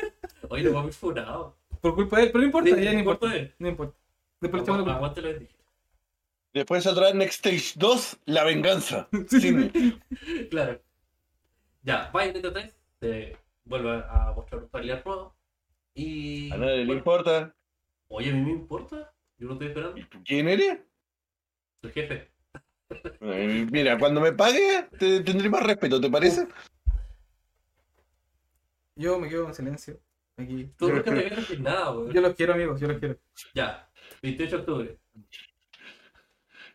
[0.48, 1.56] Oye, no vamos funado.
[1.80, 2.28] por culpa de él.
[2.30, 3.18] Pero no importa, Sí, ya no por importa.
[3.18, 3.54] culpa de él.
[3.58, 3.98] No importa.
[4.40, 5.56] Después lo que dije.
[6.54, 9.08] Después saldrá Next Stage 2, La Venganza.
[9.28, 10.00] Sin-
[10.50, 10.80] Claro.
[11.82, 15.34] Ya, Bayonetta 3 se vuelve a mostrar un trailer nuevo.
[15.94, 16.52] Y.
[16.52, 17.56] A nadie le importa.
[18.08, 19.12] Oye, a mí me importa.
[19.38, 20.00] Yo no estoy esperando.
[20.24, 20.78] ¿Quién eres?
[21.82, 22.30] El jefe.
[23.20, 26.48] Eh, Mira, cuando me pague, te, tendré más respeto, ¿te parece?
[28.96, 30.00] Yo me quedo en silencio.
[30.36, 30.70] Aquí.
[30.76, 32.12] Tú nunca te ganas de nada, weón.
[32.12, 33.18] yo los quiero, amigos, yo los quiero.
[33.54, 33.88] Ya,
[34.22, 34.98] 28 de octubre.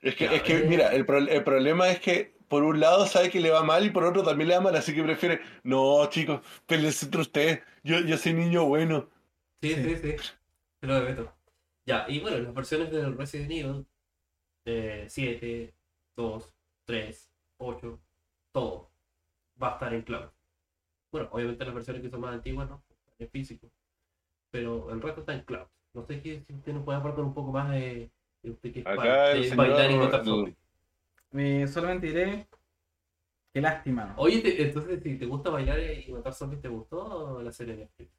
[0.02, 0.66] Es que, Ya, es que eh.
[0.68, 3.86] mira, el, pro- el problema es que por un lado sabe que le va mal
[3.86, 7.60] y por otro también le va mal, así que prefiere, no chicos, peleense entre ustedes,
[7.84, 9.10] yo, yo soy niño bueno.
[9.62, 10.16] Sí, sí, sí.
[10.88, 11.34] Lo meto.
[11.86, 13.86] Ya, y bueno, las versiones del Resident Evil
[14.66, 15.74] eh, 7,
[16.16, 16.54] 2,
[16.86, 18.00] 3, 8,
[18.52, 18.90] todo
[19.62, 20.30] va a estar en cloud.
[21.12, 22.84] Bueno, obviamente las versiones que son más antiguas no,
[23.20, 23.70] en físico,
[24.52, 25.68] pero el resto está en cloud.
[25.94, 28.10] No sé si usted nos puede aportar un poco más de,
[28.42, 29.08] de usted que es Acá fan
[29.38, 30.58] el de señor- bailar y matar el- zombies.
[31.34, 32.48] Eh, solamente diré.
[33.54, 34.16] Qué lástima.
[34.18, 37.82] Oye, te- entonces si te gusta bailar y matar zombies, ¿te gustó la serie de
[37.84, 38.12] Netflix?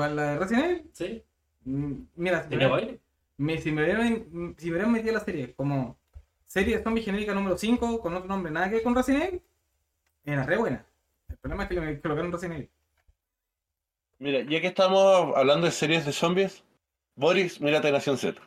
[0.00, 0.90] ¿Cuál la de Resident Evil?
[0.94, 1.22] ¿Sí?
[1.66, 3.00] Mm, Mira, si me,
[3.36, 5.98] me- si me hubieran si me metido la serie como
[6.46, 9.42] serie de zombie genérica número 5 con otro nombre, nada que ver con Resident Evil,
[10.24, 10.86] era re buena.
[11.28, 12.70] El problema es que le colocaron Resident Evil.
[14.20, 16.64] Mira, ya que estamos hablando de series de zombies,
[17.14, 18.40] Boris, mírate Nación Z.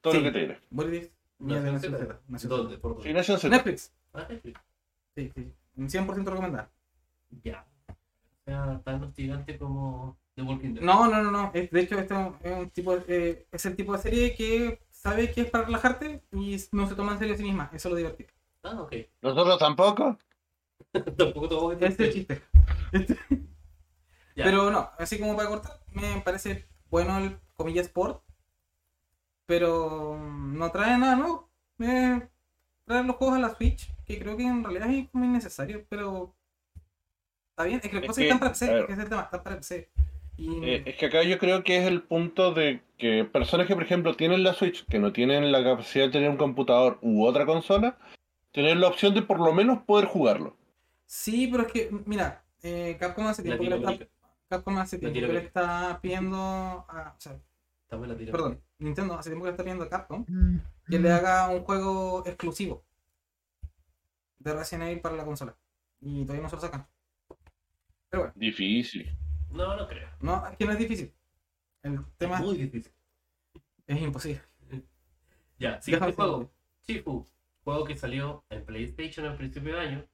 [0.00, 0.18] Todo Sí.
[0.18, 0.60] lo que te diré.
[0.70, 2.20] Boris, mira de Nación Z.
[2.26, 2.56] Nación Z.
[2.56, 2.78] ¿Dónde?
[2.78, 3.12] ¿Por Sí?
[3.12, 3.48] Nación Z.
[3.56, 3.92] Netflix.
[4.14, 4.60] Ah, Netflix.
[5.14, 5.52] Sí, sí.
[5.76, 6.68] 100% recomendada.
[7.44, 7.64] Ya.
[7.88, 7.94] O
[8.50, 10.84] sea, tan hostigante como The Walking Dead.
[10.84, 11.50] No, no, no, no.
[11.52, 14.80] Es, de hecho, esto es un tipo de- eh, es el tipo de serie que
[14.90, 17.70] sabe que es para relajarte y no se toma en serio a sí misma.
[17.72, 18.30] Eso es lo divertido.
[18.62, 18.94] Ah, ok.
[19.22, 20.16] Nosotros tampoco.
[20.92, 22.42] Tampoco tomamos Este es el chiste.
[24.34, 28.22] Pero no, así como para cortar, me parece bueno el comillas sport.
[29.46, 31.50] Pero mm, no trae nada nuevo.
[31.78, 32.28] Me
[32.84, 36.34] trae los juegos a la Switch, que creo que en realidad es muy innecesario, pero
[37.50, 37.80] está bien.
[37.82, 38.86] Es que las Es cosas que, están para PC, ver.
[38.86, 39.90] que es el tema, están para PC.
[40.38, 43.74] Y Eh, es que acá yo creo que es el punto de que personas que,
[43.74, 47.26] por ejemplo, tienen la Switch, que no tienen la capacidad de tener un computador u
[47.26, 47.98] otra consola,
[48.52, 50.56] tener la opción de por lo menos poder jugarlo.
[51.06, 54.08] sí, pero es que, mira, eh, Capcom hace tiempo que le está.
[54.48, 57.38] Capcom hace tiempo que le está pidiendo a, o sea,
[57.88, 60.24] perdón, Nintendo hace tiempo que le está pidiendo a Capcom
[60.88, 62.84] que le haga un juego exclusivo
[64.38, 65.56] de Resident Evil para la consola.
[66.00, 66.86] Y todavía no se lo sacan.
[68.08, 69.10] Pero bueno, Difícil.
[69.50, 70.08] No, no creo.
[70.20, 71.12] no, es que no es difícil.
[71.82, 72.92] El tema Es muy difícil.
[73.86, 74.42] es imposible.
[75.58, 76.52] Ya, siguiente juego.
[76.82, 77.26] Chifu.
[77.64, 80.06] Juego que salió en PlayStation en principio de año.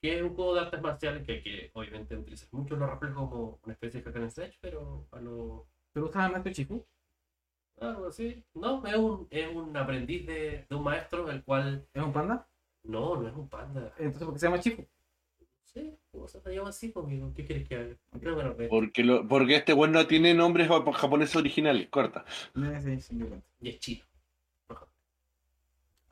[0.00, 3.60] Que es un juego de artes marciales que, que obviamente utiliza mucho los reflejos como
[3.62, 5.66] una especie de hack and slash, pero a lo.
[5.92, 6.86] ¿Pero usas a Maestro Chifu?
[7.80, 8.44] Algo así.
[8.54, 11.86] No, es un, es un aprendiz de, de un maestro, el cual.
[11.92, 12.48] ¿Es un panda?
[12.84, 13.92] No, no es un panda.
[13.98, 14.86] Entonces, ¿por qué se llama Chifu?
[15.74, 17.32] Sí, ¿cómo se llama así conmigo?
[17.34, 17.96] ¿Qué quieres que haga?
[18.20, 18.68] Pero bueno, ve.
[18.68, 21.88] Porque, lo, porque este weón no tiene nombres jap- japoneses originales.
[21.88, 22.24] Corta.
[22.54, 23.46] Sí, sí, sí, me cuento.
[23.60, 24.04] Y es chino.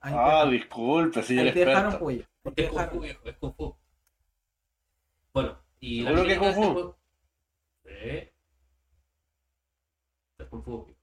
[0.01, 3.55] Ahí Ah, disculpe, señor ahí te dejaron te Es Kung dejaron- Fu, viejo, es Kung
[3.55, 3.77] Fu.
[5.33, 6.95] Bueno, y ¿Seguro que es Kung Fu?
[7.85, 8.31] Sí.
[10.39, 10.95] Es Kung Fu.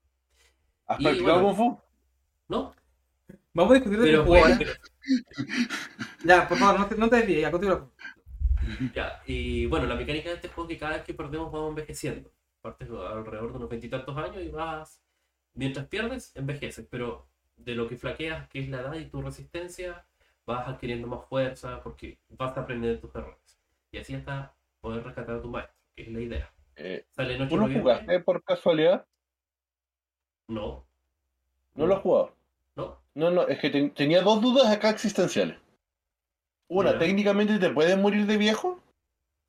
[0.85, 1.47] ¿Has practicado bueno.
[1.47, 1.81] Kung Fu?
[2.49, 2.75] ¿No?
[3.53, 4.57] Vamos a discutir de Pero, Kung Fu ahora.
[4.57, 4.71] pero-
[6.25, 7.89] Ya, por favor, no te, no te desvíes, ya, continúa.
[8.95, 11.69] ya, y bueno, la mecánica de este juego es que cada vez que perdemos vamos
[11.69, 12.31] envejeciendo.
[12.61, 15.01] Partes alrededor de unos veintitantos años y vas.
[15.53, 20.05] Mientras pierdes, envejeces, pero de lo que flaqueas, que es la edad y tu resistencia,
[20.45, 23.59] vas adquiriendo más fuerza porque vas a aprender de tus errores.
[23.91, 26.51] Y así hasta poder rescatar a tu maestro, que es la idea.
[26.75, 29.05] Eh, Sale en 8 ¿Tú de lo jugaste por casualidad?
[30.47, 30.85] No.
[31.75, 32.35] No lo has jugado.
[32.75, 33.01] No.
[33.15, 35.57] No, no, es que ten- tenía dos dudas acá existenciales.
[36.69, 36.99] Una, Ya.
[36.99, 38.81] técnicamente te puedes morir de viejo.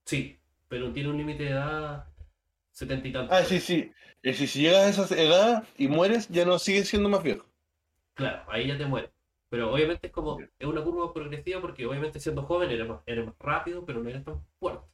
[0.07, 2.07] Sí, pero tiene un límite de edad
[2.73, 3.37] setenta y tantos.
[3.37, 3.93] Ah, sí, sí.
[4.23, 7.47] Es decir, si llegas a esa edad y mueres, ya no sigues siendo más viejo.
[8.15, 9.11] Claro, ahí ya te mueres.
[9.49, 13.27] Pero obviamente es como, es una curva progresiva porque obviamente siendo joven eres más, eres
[13.27, 14.87] más rápido, pero no eres tan fuerte.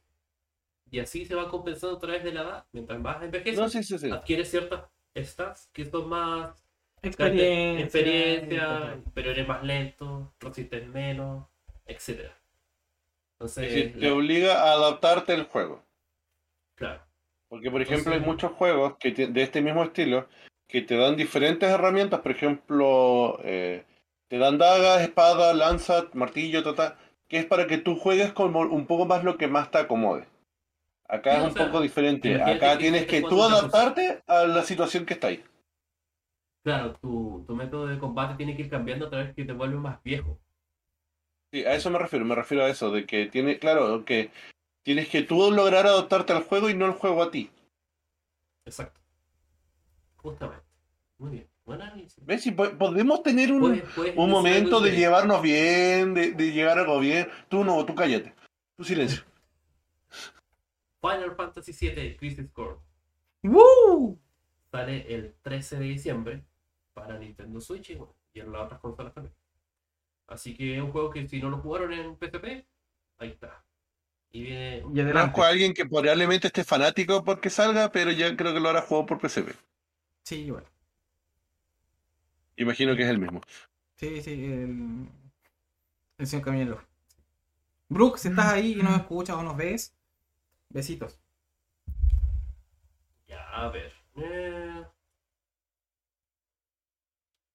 [0.89, 2.65] Y así se va compensando a través de la edad.
[2.71, 4.09] Mientras más envejeces, No, sí, sí, sí.
[4.09, 6.63] adquieres ciertas stats que son más
[7.03, 7.83] Experiencia.
[7.83, 11.45] experiencia, pero eres más lento, resistes menos,
[11.87, 12.29] etcétera.
[12.29, 15.83] Es Entonces, decir, te la- obliga a adaptarte al juego.
[16.75, 17.01] claro.
[17.49, 20.27] Porque, por ejemplo, hay muchos juegos que te- de este mismo estilo
[20.67, 22.19] que te dan diferentes herramientas.
[22.19, 23.85] Por ejemplo, eh,
[24.27, 26.97] te dan dagas, espada, lanza, martillo, tata,
[27.29, 30.25] que es para que tú juegues como un poco más lo que más te acomode.
[31.07, 32.41] Acá es o un sea, poco diferente.
[32.41, 35.41] Acá que tienes que tú adaptarte a la situación que está ahí.
[36.63, 39.79] Claro, tu, tu método de combate tiene que ir cambiando a través que te vuelves
[39.79, 40.37] más viejo.
[41.51, 44.31] Sí, a eso me refiero, me refiero a eso, de que tiene, claro, que
[44.83, 47.49] tienes que tú lograr adaptarte al juego y no el juego a ti.
[48.65, 48.99] Exacto.
[50.17, 50.65] Justamente.
[51.17, 51.47] Muy bien.
[52.21, 52.43] ¿Ves?
[52.43, 56.77] Si po- podemos tener un, Puedes- puedes un momento de llevarnos bien, de, de llegar
[56.77, 57.27] a algo bien.
[57.49, 58.33] Tú no, tú cállate.
[58.77, 59.23] Tú silencio.
[61.01, 62.77] Final Fantasy VII Crisis Core
[63.43, 64.17] ¡Woo!
[64.71, 66.43] sale el 13 de diciembre
[66.93, 69.33] para Nintendo Switch y, bueno, y en las otras consolas también.
[70.27, 72.65] Así que es un juego que si no lo jugaron en PSP,
[73.17, 73.63] ahí está.
[74.31, 74.83] Y viene.
[74.93, 75.41] Y adelante.
[75.41, 79.05] A alguien que probablemente esté fanático porque salga, pero ya creo que lo hará jugado
[79.05, 79.55] por PCP.
[80.23, 80.65] Sí, igual.
[82.57, 83.41] Imagino que es el mismo.
[83.95, 85.07] Sí, sí, el,
[86.17, 86.81] el señor Camilo.
[87.89, 89.95] Brooke, si estás ahí y nos escuchas o nos ves,
[90.69, 91.17] besitos.
[93.27, 93.93] Ya, a ver.
[94.15, 94.85] Eh...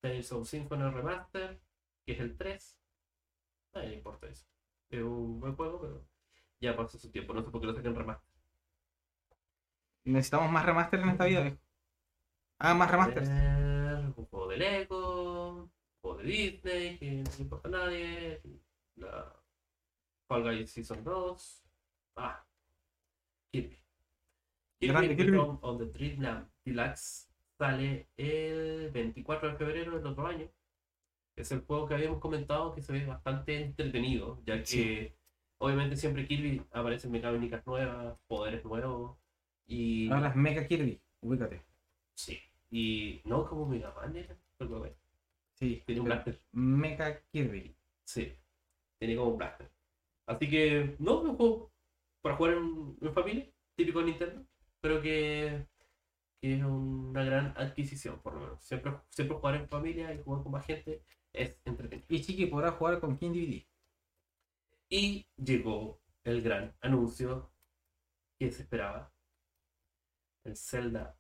[0.01, 1.61] Tales of Symphony Remaster,
[2.05, 2.79] que es el 3.
[3.73, 4.47] A nadie le importa eso.
[4.91, 6.05] Es un buen juego, pero
[6.61, 7.33] ya pasó su tiempo.
[7.33, 8.33] No sé por qué lo sacan remaster.
[10.05, 11.59] Necesitamos más remaster en esta vida, viejo.
[12.59, 13.29] Ah, más remasters.
[13.29, 18.43] Un juego de Lego, un juego de Disney, que no le importa a nadie.
[18.97, 19.35] La
[20.29, 21.65] Fall Guys Season 2.
[22.17, 22.45] Ah,
[23.51, 23.83] Kirby.
[24.79, 25.39] Kirby, Kirby.
[25.39, 27.29] Of the Dreamland Deluxe
[27.59, 30.51] sale el 24 de febrero del otro año.
[31.37, 35.13] Es el juego que habíamos comentado que se ve bastante entretenido, ya que Sí.
[35.59, 39.17] obviamente siempre Kirby aparecen mecánicas nuevas, poderes nuevos.
[39.67, 41.63] Y Ahora es Mega Kirby, ubícate.
[42.15, 42.39] Sí.
[42.71, 44.37] Y no como Mega Man era.
[44.59, 44.97] Pero bueno,
[45.55, 46.41] Sí, tiene un blaster.
[46.53, 47.75] Mega Kirby.
[48.05, 48.33] Sí.
[48.99, 49.71] Tenía como un blaster.
[50.27, 51.73] Así que, no, un juego
[52.21, 54.45] para jugar en, en familia, típico de Nintendo.
[54.81, 55.67] Pero que,
[56.41, 58.63] que es una gran adquisición, por lo menos.
[58.65, 61.03] Siempre, siempre jugar en familia y jugar con más gente
[61.33, 62.07] es entretenido.
[62.09, 63.65] Y Chiqui podrá jugar con King DVD.
[64.89, 67.51] Y llegó el gran anuncio
[68.39, 69.13] que se esperaba.
[70.45, 71.17] El Zelda.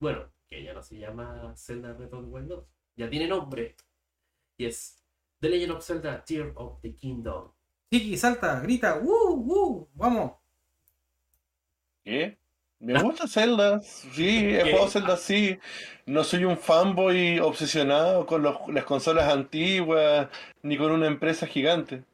[0.00, 2.64] Bueno, que ya no se llama Zelda Breath of the Wild 2.
[2.96, 3.76] Ya tiene nombre.
[4.56, 5.02] Y es
[5.40, 7.52] The Legend of Zelda Tear of the Kingdom.
[7.90, 9.36] Chiqui, salta, grita, ¡Woo!
[9.36, 9.88] ¡Woo!
[9.94, 10.32] ¡Vamos!
[12.04, 12.38] ¿Qué?
[12.80, 15.58] Me gusta Zelda, sí, he jugado Zelda, sí.
[16.06, 20.28] No soy un fanboy obsesionado con los- las consolas antiguas,
[20.62, 22.04] ni con una empresa gigante.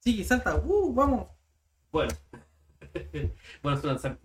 [0.00, 0.92] Chiqui, salta, ¡Woo!
[0.92, 1.28] ¡Vamos!
[1.92, 2.12] Bueno.
[3.62, 3.80] bueno,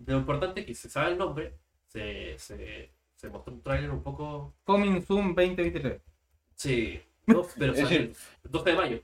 [0.06, 1.58] lo importante es que se sabe el nombre.
[1.86, 4.54] Se, se, se mostró un tráiler un poco.
[4.64, 6.00] Coming Zoom 2023.
[6.54, 7.00] Sí.
[7.26, 9.02] no, pero Es sale el 12 de mayo.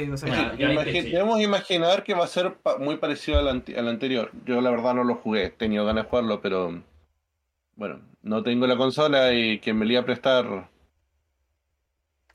[0.00, 0.26] Sí, no sé.
[0.28, 4.30] Ya, debemos imaginar que va a ser pa- muy parecido al, anti- al anterior.
[4.44, 6.82] Yo la verdad no lo jugué, he tenido ganas de jugarlo, pero
[7.76, 10.68] bueno, no tengo la consola y quien me la iba a prestar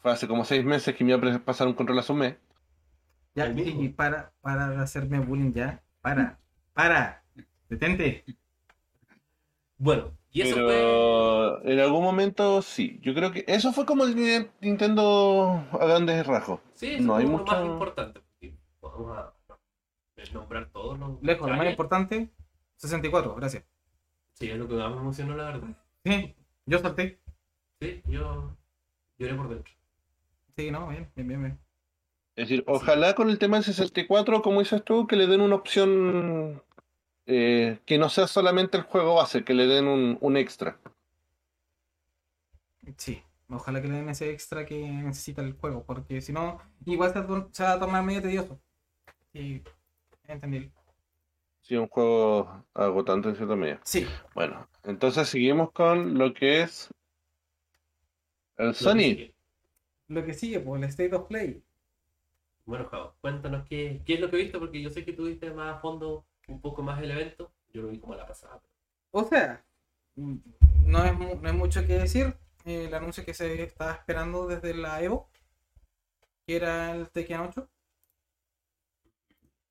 [0.01, 2.35] fue hace como seis meses que me iba a pasar un control hace un mes.
[3.35, 3.53] Ya,
[3.95, 5.83] para, para de hacerme bullying ya.
[6.01, 6.39] Para,
[6.73, 7.23] para.
[7.69, 8.23] Detente.
[9.77, 10.65] Bueno, y eso fue.
[10.67, 12.99] Pero en algún momento sí.
[13.01, 16.59] Yo creo que eso fue como el Ni- Nintendo a grandes rasgos.
[16.73, 18.21] Sí, eso no hay fue lo mucho- más importante.
[18.81, 19.33] Vamos a
[20.33, 21.21] nombrar todos los.
[21.21, 22.29] Lejos, lo más importante,
[22.77, 23.63] 64, gracias.
[24.33, 25.67] Sí, es lo que más me emocionó, la verdad.
[26.03, 27.19] Sí, yo salté.
[27.79, 28.55] Sí, yo
[29.17, 29.73] lloré por dentro.
[30.57, 31.41] Sí, no, bien, bien, bien.
[31.41, 31.59] bien.
[32.35, 35.55] Es decir, ojalá con el tema del 64, como dices tú, que le den una
[35.55, 36.61] opción
[37.27, 40.79] eh, que no sea solamente el juego base, que le den un, un extra.
[42.97, 47.13] Sí, ojalá que le den ese extra que necesita el juego, porque si no, igual
[47.13, 48.59] se, va- a tornar medio tedioso.
[49.33, 49.63] Sí,
[50.25, 50.71] entendí.
[51.63, 53.81] Sí, un juego agotante en cierta medida.
[53.83, 56.89] Sí, Bueno, entonces seguimos con lo que es
[58.57, 59.01] el Lo que Sony.
[59.01, 59.35] sigue.
[60.09, 61.63] lo que sigue, pues el State of Play.
[62.65, 65.51] Bueno, Javo, cuéntanos qué, qué es lo que viste, porque yo sé que tú viste
[65.51, 67.51] más a fondo un poco más el evento.
[67.73, 68.61] Yo lo vi como la pasada.
[69.11, 69.63] O sea,
[70.15, 72.35] no es, no hay mucho que decir.
[72.63, 75.29] El anuncio que se estaba esperando desde la Evo,
[76.47, 77.69] que era el Tekken 8.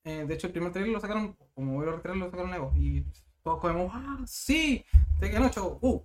[0.05, 2.73] Eh, de hecho, el primer trailer lo sacaron, como veo el trailer lo sacaron Evo.
[2.77, 3.05] Y
[3.43, 4.85] todos comemos, ¡ah, sí!
[5.19, 6.05] Tekken 8, ¡uh!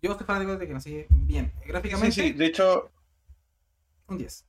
[0.00, 1.52] Yo soy fanático de Tekken, así que bien.
[1.60, 2.90] Sí, Gráficamente, sí, de hecho,
[4.08, 4.46] un 10.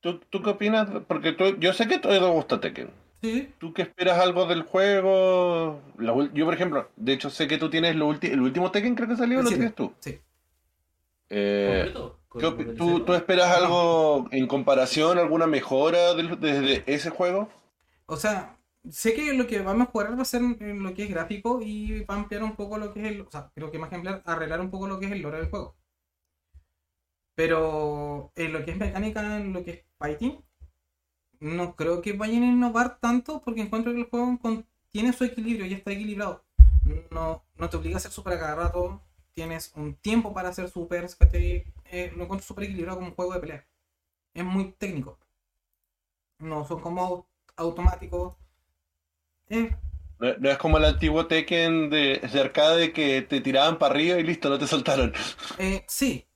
[0.00, 0.88] ¿tú, tú qué opinas?
[1.06, 3.01] Porque tú- yo sé que a te gusta Tekken.
[3.22, 5.80] Sí, ¿Tú qué esperas algo del juego?
[5.98, 8.94] La yo, por ejemplo, de hecho sé que tú tienes lo ulti- el último Tekken,
[8.96, 9.92] creo que salió, lo tienes tú.
[10.00, 10.18] sí.
[11.30, 16.14] Eh, Completo, con- ¿qué con opi- el ¿tú, tú esperas algo en comparación, alguna mejora
[16.14, 17.48] del- desde ese juego?
[18.06, 18.58] O sea,
[18.90, 21.60] sé que lo que va a mejorar va a ser en lo que es gráfico
[21.62, 23.20] y va a ampliar un poco lo que es el.
[23.22, 25.38] O sea, creo que más que ampliar, arreglar un poco lo que es el lore
[25.38, 25.76] del juego.
[27.34, 30.42] Pero en lo que es mecánica, en lo que es fighting,
[31.42, 35.24] no creo que vayan a innovar tanto porque encuentro que el juego con- tiene su
[35.24, 36.44] equilibrio y está equilibrado.
[37.10, 39.02] No, no te obliga a ser super a cada rato,
[39.34, 43.40] tienes un tiempo para hacer super, eh, lo encuentro súper equilibrado como un juego de
[43.40, 43.66] pelea.
[44.34, 45.18] Es muy técnico.
[46.40, 47.26] No son como
[47.56, 48.36] automáticos.
[49.50, 49.70] Eh,
[50.18, 54.18] No, no es como el antiguo Tekken de, de arcade que te tiraban para arriba
[54.18, 55.12] y listo, no te soltaron.
[55.56, 56.26] eh, sí,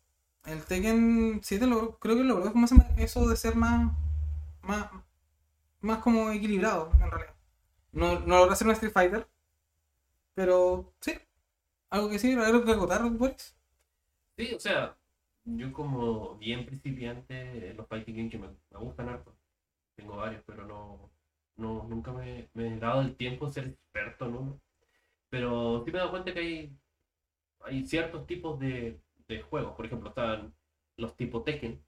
[0.45, 2.67] el Tekken 7 logró, creo que logró como
[2.99, 3.93] eso de ser más,
[4.67, 4.91] más,
[5.81, 7.35] más como equilibrado en realidad.
[7.93, 9.29] No, no logró ser un Street Fighter,
[10.35, 11.13] pero sí,
[11.91, 13.57] algo que sí, algo que acotar, Boris.
[14.37, 14.97] Sí, o sea,
[15.45, 19.35] yo como bien principiante en los fighting games que me, me gustan harto,
[19.97, 21.11] tengo varios, pero no,
[21.57, 24.61] no nunca me, me he dado el tiempo de ser experto en uno.
[25.31, 26.79] Pero sí me he dado cuenta que hay,
[27.61, 30.55] hay ciertos tipos de, de juegos, por ejemplo, están
[30.99, 31.83] los tipo Tekken,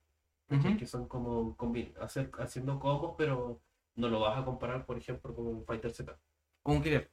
[0.78, 3.60] que son como combi- hacer, haciendo combos, pero
[3.96, 6.16] no lo vas a comparar, por ejemplo, con un Fighter Z.
[6.62, 7.08] Como un.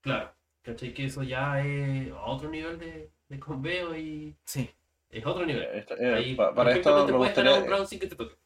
[0.00, 0.32] Claro,
[0.62, 0.94] ¿cachai?
[0.94, 4.70] Que eso ya es otro nivel de, de combeo y Sí.
[5.10, 5.62] es otro nivel.
[5.74, 8.06] Esto- eh, Ahí, pa- para perfectamente esto me puedes ganar gustaría, un round sin que
[8.06, 8.36] te toque.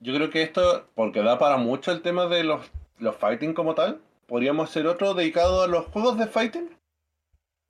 [0.00, 3.74] Yo creo que esto, porque da para mucho el tema de los, los fighting como
[3.74, 6.70] tal, podríamos hacer otro dedicado a los juegos de fighting.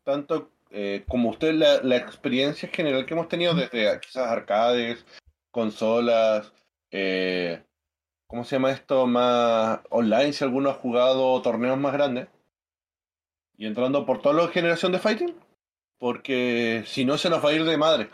[0.05, 5.05] Tanto eh, como usted, la, la experiencia general que hemos tenido desde quizás arcades,
[5.57, 6.53] consolas,
[6.91, 7.63] eh,
[8.27, 9.07] ¿cómo se llama esto?
[9.07, 12.29] Más online, si alguno ha jugado torneos más grandes.
[13.57, 15.35] Y entrando por toda la generación de fighting.
[15.99, 18.11] Porque si no se nos va a ir de madre.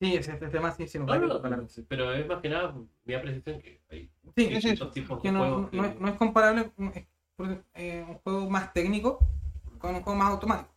[0.00, 1.58] Sí, ese, este tema sí, sí, no No, puede no, comparar.
[1.60, 2.74] no, pero es más que nada
[3.04, 4.54] mi apreciación que hay Sí, sí, sí.
[4.54, 5.72] distintos tipos de no, juegos.
[5.72, 6.72] no que- es, no es comparable
[7.38, 9.20] es eh, un juego más técnico
[9.78, 10.74] con un juego más automático.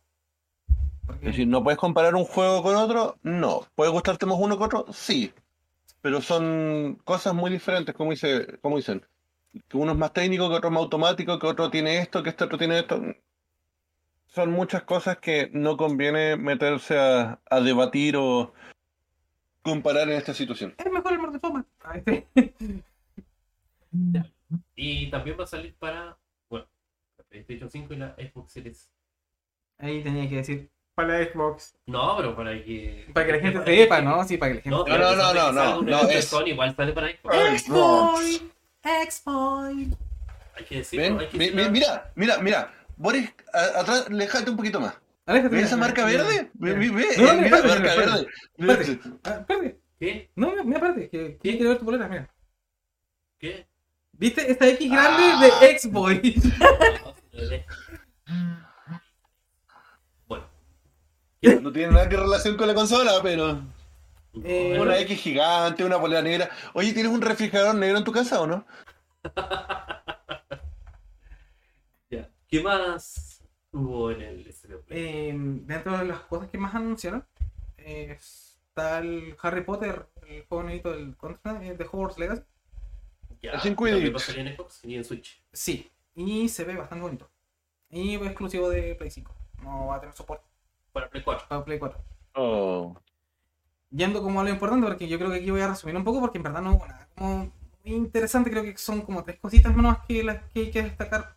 [1.06, 3.16] Porque- Es decir, ¿no puedes comparar un juego con otro?
[3.22, 3.62] No.
[3.74, 4.86] ¿Puede gustarte más uno que otro?
[4.92, 5.32] Sí.
[6.04, 9.06] Pero son cosas muy diferentes, como, dice, como dicen.
[9.68, 12.28] Que uno es más técnico, que otro es más automático, que otro tiene esto, que
[12.28, 13.00] este otro tiene esto.
[14.26, 18.52] Son muchas cosas que no conviene meterse a, a debatir o
[19.62, 20.74] comparar en esta situación.
[20.76, 21.20] es mejor el
[21.94, 22.28] este.
[24.76, 26.18] Y también va a salir para,
[26.50, 26.66] bueno,
[27.16, 28.90] la PlayStation 5 y la Xbox Series.
[29.78, 31.74] Ahí tenía que decir para la Xbox.
[31.86, 33.06] No, pero para que...
[33.12, 34.24] Para que la gente para sepa, que- ¿no?
[34.24, 35.16] Sí, para que la gente No, No, no,
[35.52, 37.36] no, que no, no, es- Sony, igual sale para Xbox.
[37.62, 38.42] Xbox.
[38.84, 39.98] Xbox.
[40.56, 41.18] Hay que decirlo, ¿Ven?
[41.20, 41.72] hay que Mi- mi- decirlo.
[41.72, 42.74] mira, mira, mira.
[42.96, 44.94] Boris, atrás, alejate un poquito más.
[45.26, 45.56] Aléjate.
[45.56, 46.50] ¿Ves esa marca verde?
[46.54, 48.26] Ve- ve- ve, mira, espérate, marca verde.
[48.56, 49.00] Espérate.
[49.24, 49.78] Ah, espérate.
[49.98, 50.30] ¿Qué?
[50.36, 51.08] No, mira, mira, espérate.
[51.10, 52.28] Que, que quiero ver tu bolera, mira.
[53.38, 53.66] ¿Qué?
[54.12, 54.48] ¿Viste?
[54.50, 55.58] Esta X grande Ah.
[55.60, 56.20] de Xbox.
[61.60, 63.62] No tiene nada que relación con la consola, pero.
[64.42, 66.50] Eh, Una X gigante, una polera negra.
[66.72, 68.66] Oye, ¿tienes un refrigerador negro en tu casa o no?
[72.10, 72.30] Ya.
[72.46, 73.42] ¿Qué más
[73.72, 75.00] hubo en el Stereo Play?
[75.00, 77.24] Eh, dentro de las cosas que más anunciaron
[77.78, 82.42] eh, está el Harry Potter, el juego nuevito del Contra, eh, de Hogwarts Legacy.
[83.42, 85.42] Ya, el en Xbox y en Switch.
[85.52, 87.28] Sí, y se ve bastante bonito.
[87.90, 89.34] Y es exclusivo de Play 5.
[89.62, 90.53] No va a tener soporte
[90.94, 91.48] Para Play 4.
[91.48, 92.00] para Play 4.
[92.36, 92.96] Oh.
[93.90, 96.20] Yendo como a lo importante, porque yo creo que aquí voy a resumir un poco,
[96.20, 97.52] porque en verdad no hubo nada como
[97.84, 98.50] muy interesante.
[98.50, 101.36] Creo que son como tres cositas menos que las que hay que destacar.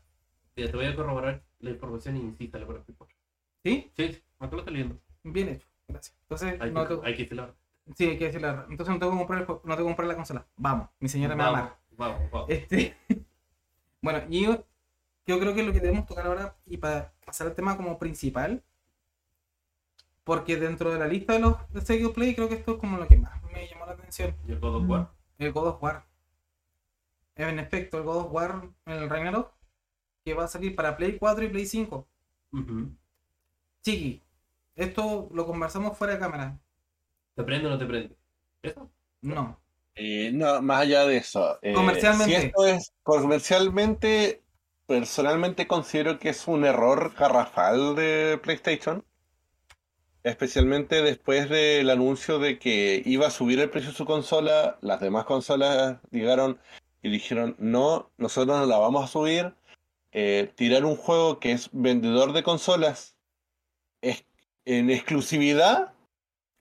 [0.55, 3.17] Ya, te voy a corroborar la información y insístale para Play 4.
[3.63, 3.91] ¿Sí?
[3.97, 4.97] Sí, sí, acá lo estoy leyendo.
[5.23, 5.67] Bien hecho.
[5.87, 6.15] Gracias.
[6.21, 7.55] Entonces, Hay, no que, tengo- hay que decirlo.
[7.95, 8.65] sí, hay que decir la verdad.
[8.69, 10.45] Entonces no tengo que comprar, el juego- no tengo que comprar la consola.
[10.57, 11.77] Vamos, mi señora me va a amar.
[11.91, 12.49] Vamos, vamos, vamos.
[12.49, 12.95] Este,
[14.01, 14.63] bueno, y yo,
[15.25, 18.63] yo creo que lo que debemos tocar ahora, y para pasar al tema como principal,
[20.27, 22.97] porque dentro de la lista de los de of Play, creo que esto es como
[22.97, 25.09] lo que más me llamó la atención, ¿Y el God of War?
[25.39, 26.05] el God of War.
[27.37, 29.53] En efecto, el God of War en el Ragnarok,
[30.25, 32.05] que va a salir para Play 4 y Play 5.
[32.51, 32.91] Ujú.
[33.85, 34.21] Chiqui,
[34.75, 36.59] esto lo conversamos fuera de cámara.
[37.33, 38.17] ¿Te prende o no te prende?
[38.61, 38.91] ¿Eso?
[39.21, 39.57] No.
[39.95, 41.57] Eh, no, más allá de eso.
[41.61, 42.39] eh, Comercialmente.
[42.39, 44.43] Si esto es comercialmente,
[44.87, 49.05] personalmente considero que es un error garrafal de PlayStation.
[50.31, 54.99] Especialmente después del anuncio de que iba a subir el precio de su consola, las
[54.99, 56.59] demás consolas llegaron
[57.01, 59.53] y dijeron, no, nosotros no la vamos a subir.
[60.11, 63.15] Eh, tirar un juego que es vendedor de consolas
[64.01, 64.25] es-
[64.65, 65.93] en exclusividad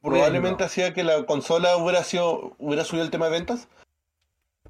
[0.01, 0.67] probablemente Bueno.
[0.67, 3.67] hacía que la consola hubiera sido hubiera subido el tema de ventas.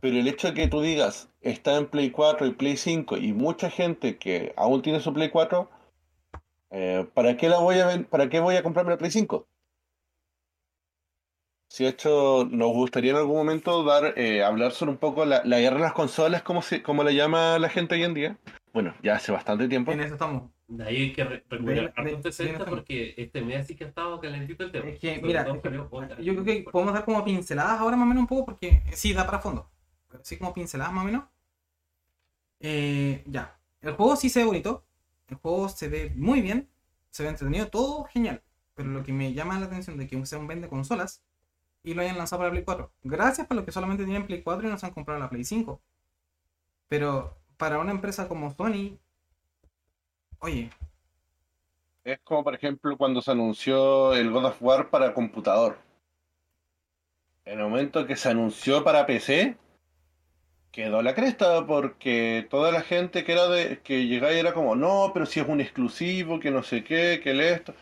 [0.01, 3.34] Pero el hecho de que tú digas está en Play 4 y Play 5 y
[3.34, 5.68] mucha gente que aún tiene su Play 4,
[6.70, 9.48] eh, ¿para qué la voy a para qué voy a comprarme la Play 5?
[11.68, 15.42] Si de hecho nos gustaría en algún momento dar eh, hablar sobre un poco la,
[15.44, 18.38] la guerra de las consolas, como se, como la llama la gente hoy en día.
[18.72, 19.90] Bueno, ya hace bastante tiempo.
[19.92, 20.50] En eso estamos.
[20.68, 21.94] De ahí hay que recuperar
[22.68, 24.88] porque este mes sí que ha estado calentito el tema.
[24.88, 26.22] Es que, mira, es que.
[26.22, 29.12] Yo creo que podemos dar como pinceladas ahora más o menos un poco porque sí
[29.12, 29.70] da para fondo.
[30.08, 31.24] Pero sí como pinceladas más o menos.
[32.60, 33.58] Eh, ya.
[33.80, 34.86] El juego sí se ve bonito.
[35.28, 36.68] El juego se ve muy bien.
[37.10, 37.68] Se ve entretenido.
[37.68, 38.42] Todo genial.
[38.74, 41.22] Pero lo que me llama la atención de que sea un vende consolas
[41.82, 42.90] y lo hayan lanzado para Play 4.
[43.04, 45.44] Gracias para los que solamente tienen Play 4 y no se han comprado la Play
[45.44, 45.80] 5.
[46.88, 48.98] Pero para una empresa como Sony.
[50.40, 50.70] Oye,
[52.04, 55.78] Es como por ejemplo cuando se anunció el God of War para computador.
[57.44, 59.56] En el momento que se anunció para PC,
[60.76, 64.76] quedó la cresta porque toda la gente que era de que llegaba y era como,
[64.76, 67.74] no, pero si es un exclusivo, que no sé qué, que el esto.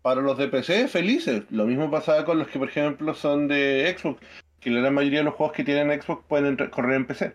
[0.00, 1.42] Para los de PC, felices.
[1.50, 4.20] Lo mismo pasaba con los que, por ejemplo, son de Xbox,
[4.60, 7.34] que la gran mayoría de los juegos que tienen Xbox pueden re- correr en PC.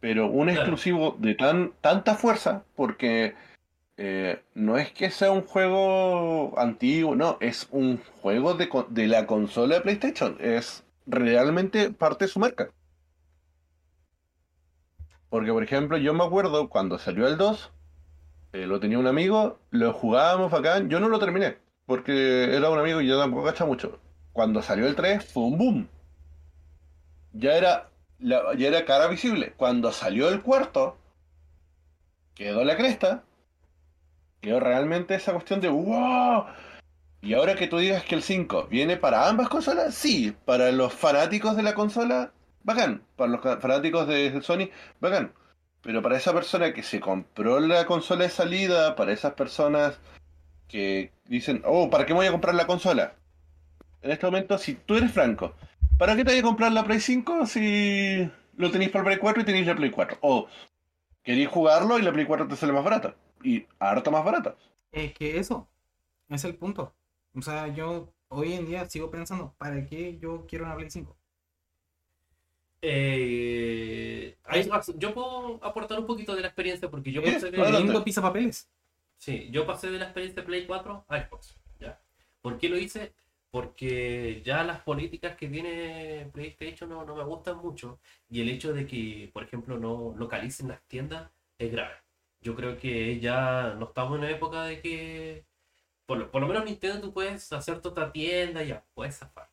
[0.00, 0.60] Pero un Claro.
[0.60, 3.34] exclusivo de tan tanta fuerza, porque
[3.96, 9.26] eh, no es que sea un juego antiguo, no, es un juego de, de la
[9.26, 10.36] consola de PlayStation.
[10.40, 12.70] Es realmente parte de su marca.
[15.30, 17.72] Porque, por ejemplo, yo me acuerdo cuando salió el 2,
[18.52, 22.78] eh, lo tenía un amigo, lo jugábamos bacán, yo no lo terminé, porque era un
[22.78, 23.98] amigo y yo tampoco cacha mucho.
[24.32, 25.88] Cuando salió el 3, fue un boom.
[27.32, 29.52] Ya era, la- ya era cara visible.
[29.56, 30.96] Cuando salió el cuarto,
[32.34, 33.24] quedó la cresta.
[34.40, 36.46] Quedó realmente esa cuestión de wow.
[37.22, 40.92] Y ahora que tú digas que el 5 viene para ambas consolas, sí, para los
[40.94, 43.02] fanáticos de la consola, bacán.
[43.16, 45.32] Para los fanáticos de Sony, bacán.
[45.82, 49.98] Pero para esa persona que se compró la consola de salida, para esas personas
[50.68, 53.14] que dicen, oh, ¿para qué voy a comprar la consola?
[54.02, 55.54] En este momento, si tú eres franco,
[55.98, 59.42] ¿para qué te voy a comprar la Play 5 si lo tenéis para Play 4
[59.42, 60.18] y tenéis la Play 4?
[60.20, 60.48] O
[61.22, 63.16] queréis jugarlo y la Play 4 te sale más barata.
[63.42, 64.56] Y harta más barata.
[64.92, 65.68] Es que eso
[66.28, 66.94] es el punto.
[67.34, 71.16] O sea, yo hoy en día sigo pensando, ¿para qué yo quiero una Play 5?
[72.82, 74.36] Eh,
[74.96, 78.00] yo puedo aportar un poquito de la experiencia porque yo pasé de...
[78.04, 78.70] pisa papeles.
[79.16, 81.58] Sí, yo pasé de la experiencia de Play 4 a Xbox.
[81.78, 82.00] ¿ya?
[82.40, 83.12] ¿Por qué lo hice?
[83.50, 88.72] Porque ya las políticas que tiene PlayStation no, no me gustan mucho y el hecho
[88.72, 91.96] de que, por ejemplo, no localicen las tiendas es grave.
[92.40, 95.44] Yo creo que ya no estamos en una época de que,
[96.06, 99.18] por lo, por lo menos Nintendo tú puedes hacer tu otra tienda y ya, puedes
[99.18, 99.49] zafar.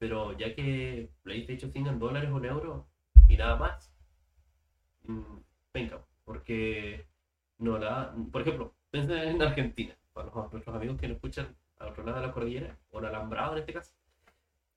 [0.00, 2.86] Pero ya que PlayStation 5 en dólares o en euros
[3.28, 3.92] y nada más,
[5.04, 5.36] mm,
[5.74, 7.04] venga, porque
[7.58, 8.14] no la.
[8.32, 12.26] Por ejemplo, piensa en Argentina, para nuestros amigos que nos escuchan al otro lado de
[12.26, 13.94] la cordillera, o en Alambrado en este caso.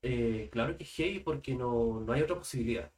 [0.02, 2.92] Eh, claro que es heavy porque no, no hay otra posibilidad.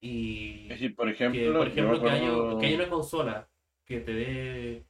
[0.00, 0.62] Y.
[0.62, 3.48] Es decir, por ejemplo, que, por ejemplo que, haya, una consola
[3.84, 4.84] que te dé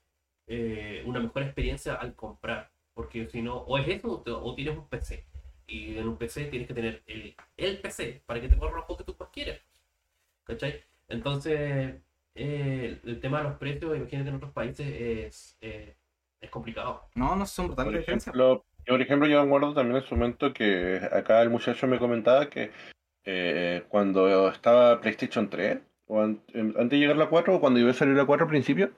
[0.46, 2.70] eh, una mejor experiencia al comprar.
[2.92, 5.24] Porque si no, o es eso o tienes un PC
[5.66, 8.84] y en un PC tienes que tener el, el PC para que te corra los
[8.84, 9.60] juegos que tú quieres.
[10.44, 10.82] ¿Cachai?
[11.08, 11.96] Entonces,
[12.34, 15.96] eh, el, tema de los precios, imagínate en otros países, es, eh,
[16.40, 17.08] es complicado.
[17.14, 18.34] No, no son brutales diferencias.
[18.34, 21.98] Yo, por ejemplo, yo me acuerdo también en su momento que acá el muchacho me
[21.98, 22.70] comentaba que
[23.24, 27.90] eh, cuando estaba PlayStation 3, o antes de llegar a la 4, o cuando iba
[27.90, 28.92] a salir la 4 al principio,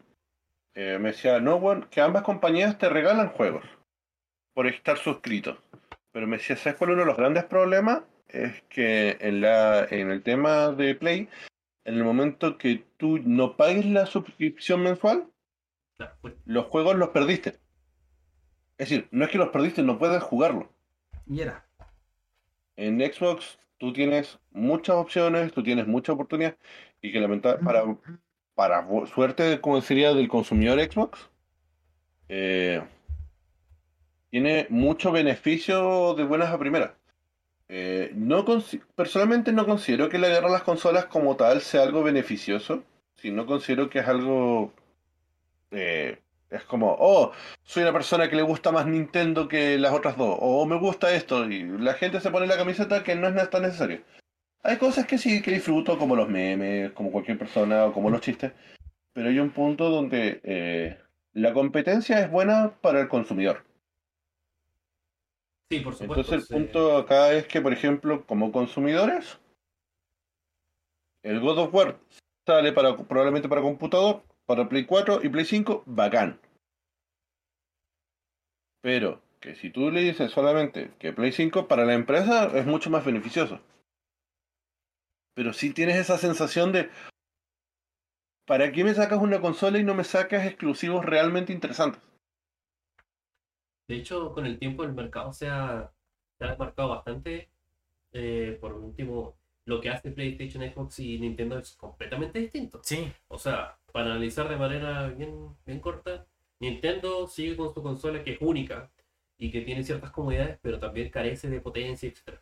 [0.74, 3.64] me decía, no, bueno, que ambas compañías te regalan juegos
[4.52, 5.56] por estar suscrito.
[6.16, 8.00] Pero me decía, ¿sabes cuál es uno de los grandes problemas?
[8.28, 11.28] Es que en, la, en el tema de Play,
[11.84, 15.28] en el momento que tú no pagues la suscripción mensual,
[16.46, 17.60] los juegos los perdiste.
[18.78, 20.72] Es decir, no es que los perdiste, no puedes jugarlo.
[21.26, 21.68] Y era.
[22.76, 26.56] En Xbox tú tienes muchas opciones, tú tienes mucha oportunidad
[27.02, 28.00] y que lamentablemente
[28.54, 31.28] para, para suerte, como sería del consumidor Xbox,
[32.30, 32.82] eh,
[34.30, 36.92] tiene mucho beneficio de buenas a primeras.
[37.68, 38.44] Eh, no
[38.94, 42.84] personalmente no considero que la guerra a las consolas como tal sea algo beneficioso,
[43.16, 44.72] sino considero que es algo...
[45.70, 46.18] Eh,
[46.48, 47.32] es como, oh,
[47.64, 51.12] soy una persona que le gusta más Nintendo que las otras dos, o me gusta
[51.14, 54.02] esto, y la gente se pone la camiseta que no es tan necesario.
[54.62, 58.20] Hay cosas que sí que disfruto, como los memes, como cualquier persona, o como los
[58.20, 58.52] chistes,
[59.12, 60.98] pero hay un punto donde eh,
[61.32, 63.65] la competencia es buena para el consumidor.
[65.70, 66.20] Sí, por supuesto.
[66.20, 69.40] Entonces el punto acá es que, por ejemplo, como consumidores,
[71.22, 71.98] el God of War
[72.46, 76.40] sale para probablemente para computador, para Play 4 y Play 5, bacán.
[78.80, 82.88] Pero que si tú le dices solamente que Play 5 para la empresa es mucho
[82.90, 83.60] más beneficioso.
[85.34, 86.88] Pero si tienes esa sensación de
[88.46, 92.00] ¿para qué me sacas una consola y no me sacas exclusivos realmente interesantes?
[93.88, 95.92] De hecho, con el tiempo el mercado se ha,
[96.38, 97.48] se ha marcado bastante.
[98.12, 102.80] Eh, por último, lo que hace PlayStation, Xbox y Nintendo es completamente distinto.
[102.82, 103.12] Sí.
[103.28, 106.26] O sea, para analizar de manera bien, bien corta,
[106.60, 108.90] Nintendo sigue con su consola que es única
[109.38, 112.40] y que tiene ciertas comodidades, pero también carece de potencia, etc.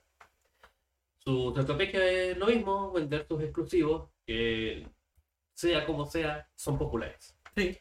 [1.19, 4.87] Su, su estrategia es lo mismo, vender sus exclusivos, que
[5.55, 7.37] sea como sea, son populares.
[7.57, 7.79] Sí.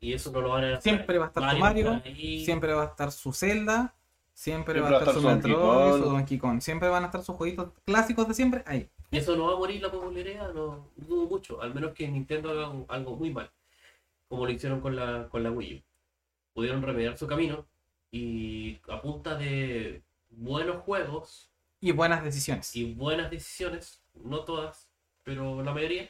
[0.00, 2.02] Y eso no lo van a Siempre va a estar su Mario,
[2.44, 3.94] siempre va a estar su Zelda,
[4.32, 6.60] siempre, va a estar, su Metroid, su Donkey Kong.
[6.62, 8.88] Siempre van a estar sus jueguitos clásicos de siempre ahí.
[9.10, 11.60] Y eso no va a morir la popularidad, no dudo mucho.
[11.60, 13.50] Al menos que Nintendo haga algo muy mal.
[14.28, 15.82] Como lo hicieron con la, con la Wii U.
[16.54, 17.66] Pudieron remediar su camino
[18.10, 21.50] y a punta de buenos juegos.
[21.80, 22.74] Y buenas decisiones.
[22.74, 24.88] Y buenas decisiones, no todas,
[25.24, 26.08] pero la mayoría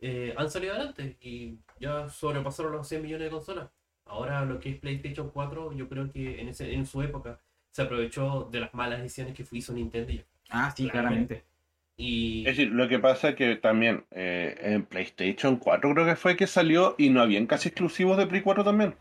[0.00, 3.68] eh, han salido adelante y ya sobrepasaron los 100 millones de consolas.
[4.06, 7.82] Ahora lo que es PlayStation 4, yo creo que en, ese, en su época se
[7.82, 10.12] aprovechó de las malas decisiones que hizo Nintendo.
[10.48, 11.44] Ah, sí, claramente.
[11.96, 12.40] Y...
[12.46, 16.36] Es decir, lo que pasa es que también eh, en PlayStation 4 creo que fue
[16.36, 18.94] que salió y no habían casi exclusivos de Play 4 también.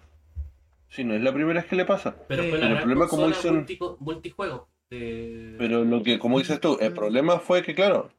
[0.90, 2.16] Si no es la primera vez que le pasa.
[2.28, 3.66] Pero, el problema como dicen...
[4.00, 4.68] multijuego.
[4.90, 8.10] Pero lo que, como dices tú, el problema fue que, claro,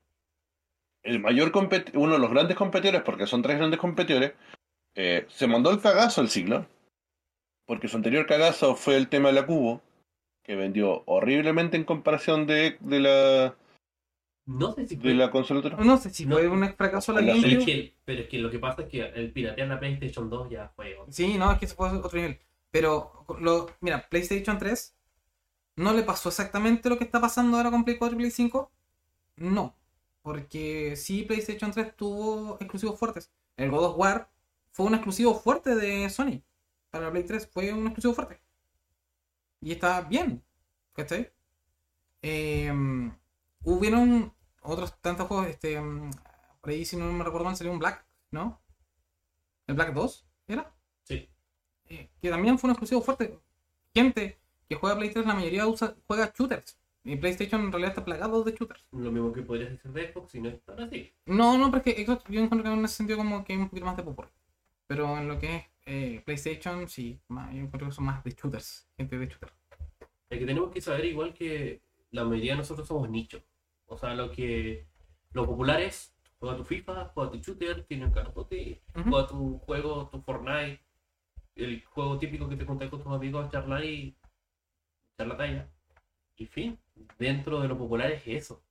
[1.03, 1.53] el mayor
[1.95, 4.33] uno de los grandes competidores, porque son tres grandes competidores,
[4.95, 6.67] eh, se mandó el cagazo el siglo.
[7.67, 9.83] porque su anterior cagazo fue el tema de la Cubo,
[10.43, 13.55] que vendió horriblemente en comparación de, de la
[14.47, 15.77] No sé si de fue- la consola otra.
[15.77, 16.37] No sé si No.
[16.37, 17.59] fue un fracaso la La pero, GameCube.
[17.61, 20.49] es que, pero es que lo que pasa es que el piratear la PlayStation 2
[20.51, 20.97] ya fue.
[21.11, 22.39] Sí, no, es que eso fue otro nivel.
[22.71, 24.97] Pero, lo, mira, PlayStation 3
[25.77, 28.71] no le pasó exactamente lo que está pasando ahora con Play 4 y Play 5.
[29.37, 29.75] No.
[30.29, 33.33] Porque sí, PlayStation 3 tuvo exclusivos fuertes.
[33.57, 34.31] El God of War
[34.73, 36.43] fue un exclusivo fuerte de Sony.
[36.91, 38.39] Para la Play 3 fue un exclusivo fuerte.
[39.63, 40.45] Y está bien.
[40.93, 41.33] ¿Cachai?
[42.21, 42.71] Eh,
[43.65, 45.47] hubieron otros tantos juegos.
[45.47, 46.11] Este, mm,
[46.61, 48.61] por ahí, si no me recuerdo mal, salió un Black, ¿no?
[49.67, 50.27] ¿El Black 2?
[50.49, 50.75] ¿Era?
[51.05, 51.27] Sí.
[51.87, 53.41] eh, que también fue un exclusivo fuerte.
[53.95, 56.78] Gente que juega Play 3, la mayoría usa, juega shooters.
[57.09, 58.85] Y PlayStation en realidad está plagado de shooters.
[58.93, 61.11] Lo mismo que podrías decir de Xbox si no es tan así.
[61.25, 63.59] No, no, pero es que Xbox yo encuentro que en ese sentido como que hay
[63.59, 64.31] un poquito más de popor.
[64.87, 68.33] Pero en lo que es eh, PlayStation, sí, más, yo encuentro que son más de
[68.33, 68.91] shooters.
[68.99, 69.55] Gente de shooters.
[70.29, 71.81] Es que tenemos que saber igual que
[72.11, 73.43] la mayoría de nosotros somos nichos.
[73.87, 74.87] O sea, lo que
[75.33, 79.09] lo popular es juega tu FIFA, juega tu shooter, tiene un carajote, Ujú.
[79.11, 80.81] juega tu juego, tu Fortnite,
[81.55, 84.15] el juego típico que te juntas con tus amigos a charlar y
[85.15, 85.71] echar la talla.
[86.39, 86.79] Y fin,
[87.19, 88.63] dentro de lo popular es eso.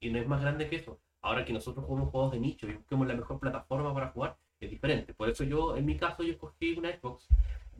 [0.00, 1.00] Y no es más grande que eso.
[1.22, 4.70] Ahora que nosotros jugamos juegos de nicho y busquemos la mejor plataforma para jugar, es
[4.70, 5.14] diferente.
[5.14, 7.28] Por eso yo, en mi caso, yo escogí una Xbox,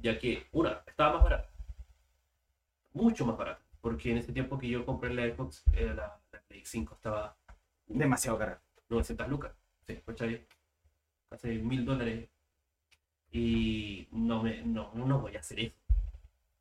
[0.01, 1.51] ya que, una, estaba más barata.
[2.95, 3.63] Mucho más barata.
[3.81, 7.37] Porque en ese tiempo que yo compré la Xbox, eh, la, la Play 5 estaba
[7.87, 8.61] Demasiado cara.
[8.89, 9.53] 900 lucas.
[9.87, 10.47] Sí, ¿cachai?
[11.29, 12.29] Casi mil dólares.
[13.31, 15.77] Y no, me, no, no voy a hacer eso.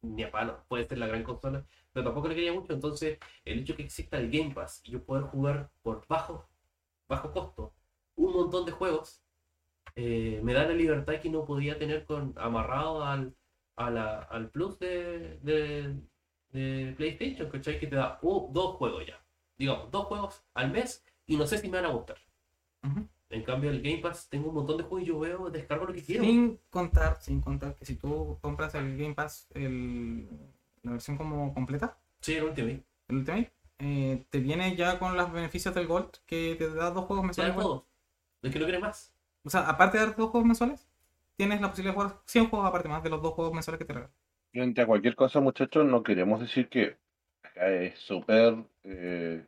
[0.02, 0.64] Ni a palo.
[0.68, 1.64] Puede ser la gran consola.
[1.94, 2.74] Pero tampoco le quería mucho.
[2.74, 6.48] Entonces, el hecho que exista el Game Pass y yo poder jugar por bajo,
[7.08, 7.74] bajo costo
[8.16, 9.24] un montón de juegos,
[9.96, 13.36] eh, me da la libertad que no podía tener con amarrado al,
[13.76, 15.96] a la- al Plus de, de,
[16.52, 17.80] de PlayStation, ¿cachai?
[17.80, 19.24] Que te da uh, dos juegos ya.
[19.58, 22.18] Digamos, dos juegos al mes y no sé si me van a gustar.
[23.30, 25.94] En cambio, el Game Pass tengo un montón de juegos y yo veo, descargo lo
[25.94, 26.24] que quiero.
[26.24, 30.28] Sin contar, sin contar que si tú compras el Game Pass, el,
[30.84, 32.84] la versión como completa, Sí, el Ultimate.
[33.10, 37.06] el Ultimate, eh, te viene ya con los beneficios del Gold que te da dos
[37.06, 37.56] juegos mensuales.
[37.56, 37.84] todos.
[38.42, 39.14] Es que no quiere más.
[39.44, 40.88] O sea, aparte de darte dos juegos mensuales,
[41.36, 43.86] tienes la posibilidad de jugar 100 juegos aparte más de los dos juegos mensuales que
[43.86, 44.14] te regalan.
[44.52, 46.98] Frente a cualquier cosa, muchachos, no queremos decir que
[47.56, 49.46] es súper eh,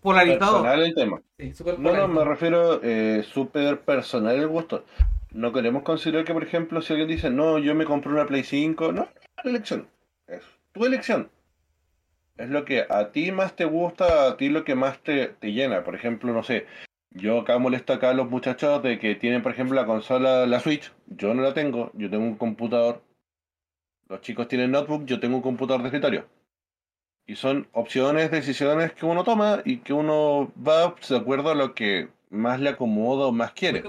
[0.00, 0.62] Polarizado.
[0.62, 1.22] personal el tema.
[1.38, 4.84] Sí, No, no, me refiero eh, súper personal el gusto.
[5.32, 8.44] No queremos considerar que, por ejemplo, si alguien dice, no, yo me compré una Play
[8.44, 9.08] 5, no,
[9.42, 9.88] la elección.
[10.26, 10.42] Es
[10.74, 11.30] tu elección.
[12.36, 15.52] Es lo que a ti más te gusta, a ti lo que más te, te
[15.52, 15.84] llena.
[15.84, 16.66] Por ejemplo, no sé,
[17.10, 20.60] yo acá molesto acá a los muchachos de que tienen, por ejemplo, la consola, la
[20.60, 20.92] Switch.
[21.06, 23.02] Yo no la tengo, yo tengo un computador.
[24.08, 26.26] Los chicos tienen notebook, yo tengo un computador de escritorio.
[27.26, 31.74] Y son opciones, decisiones que uno toma y que uno va de acuerdo a lo
[31.74, 33.82] que más le acomoda o más quiere.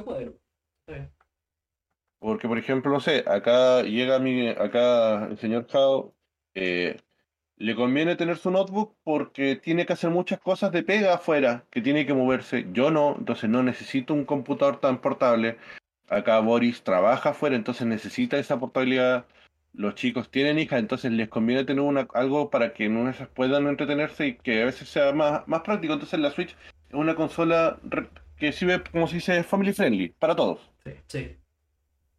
[2.19, 6.14] Porque, por ejemplo, no sé, acá llega mi, acá el señor Chao,
[6.55, 6.97] eh,
[7.57, 11.81] le conviene tener su notebook porque tiene que hacer muchas cosas de pega afuera, que
[11.81, 12.67] tiene que moverse.
[12.73, 15.57] Yo no, entonces no necesito un computador tan portable.
[16.09, 19.25] Acá Boris trabaja afuera, entonces necesita esa portabilidad.
[19.73, 24.27] Los chicos tienen hijas, entonces les conviene tener una, algo para que esas puedan entretenerse
[24.27, 25.93] y que a veces sea más, más práctico.
[25.93, 26.55] Entonces la Switch
[26.89, 27.79] es una consola
[28.37, 30.59] que sirve, como se dice, family friendly, para todos.
[30.85, 30.91] Sí.
[31.07, 31.35] sí.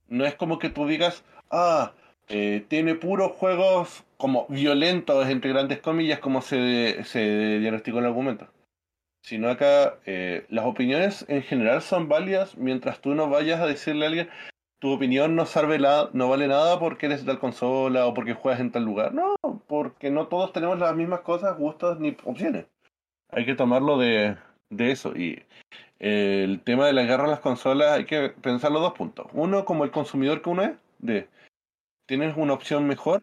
[0.09, 1.93] No es como que tú digas, ah,
[2.29, 8.11] eh, tiene puros juegos como violentos, entre grandes comillas, como se, se diagnosticó en el
[8.11, 8.49] argumento.
[9.23, 14.05] Sino acá eh, las opiniones en general son válidas mientras tú no vayas a decirle
[14.05, 14.29] a alguien,
[14.79, 18.35] tu opinión no, sirve la- no vale nada porque eres de tal consola o porque
[18.35, 19.13] juegas en tal lugar.
[19.15, 19.35] No,
[19.67, 22.67] porque no todos tenemos las mismas cosas, gustos ni opciones.
[23.31, 24.37] Hay que tomarlo de,
[24.71, 25.17] de eso.
[25.17, 25.43] Y
[25.99, 29.27] eh, el tema de la guerra a las consolas hay que pensarlo dos puntos.
[29.33, 31.29] Uno, como el consumidor que uno es, de
[32.07, 33.23] tienes una opción mejor.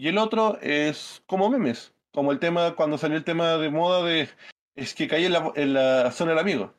[0.00, 4.04] Y el otro es como memes, como el tema cuando salió el tema de moda
[4.04, 4.28] de
[4.76, 6.72] es que cae en la, en la zona del amigo.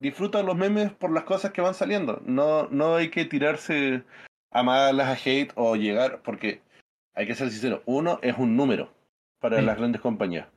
[0.00, 2.20] Disfruta los memes por las cosas que van saliendo.
[2.26, 4.02] No, no hay que tirarse
[4.50, 6.62] a malas, a hate o llegar, porque
[7.14, 8.92] hay que ser sincero, uno es un número
[9.38, 9.64] para Sí.
[9.64, 10.48] las grandes compañías.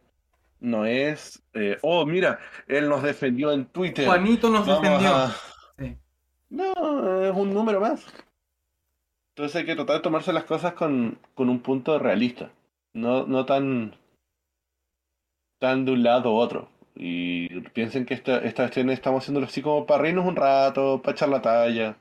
[0.60, 4.08] No es, eh, oh, mira, él nos defendió en Twitter.
[4.08, 5.16] Juanito nos Vamos defendió.
[5.16, 5.36] a-
[5.78, 5.96] Sí.
[6.50, 8.04] No, es un número más.
[9.38, 12.50] Entonces hay que tratar de tomarse las cosas con, con un punto realista.
[12.94, 13.96] No, no tan,
[15.60, 16.70] tan de un lado u otro.
[16.96, 21.12] Y piensen que esta, esta escena estamos haciéndolo así como para reírnos un rato, para
[21.12, 21.98] echar la talla.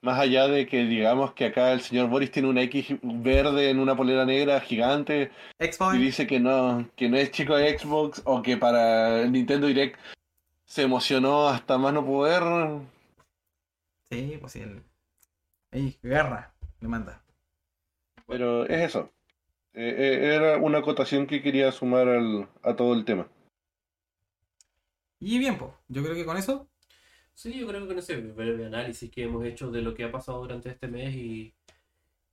[0.00, 3.78] Más allá de que digamos que acá el señor Boris tiene una X verde en
[3.78, 5.30] una polera negra gigante
[5.60, 5.94] Xbox.
[5.96, 9.66] y dice que no, que no es chico de Xbox o que para el Nintendo
[9.66, 10.00] Direct
[10.64, 12.42] se emocionó hasta más no poder.
[14.10, 14.60] Sí, pues sí.
[14.60, 14.82] El...
[15.70, 16.51] Ey, guerra,
[16.82, 17.22] le manda.
[18.26, 19.10] Pero es eso.
[19.74, 23.28] Eh, eh, era una acotación que quería sumar al, a todo el tema.
[25.18, 26.68] Y bien, pues, yo creo que con eso.
[27.34, 30.12] Sí, yo creo que con ese breve análisis que hemos hecho de lo que ha
[30.12, 31.54] pasado durante este mes y,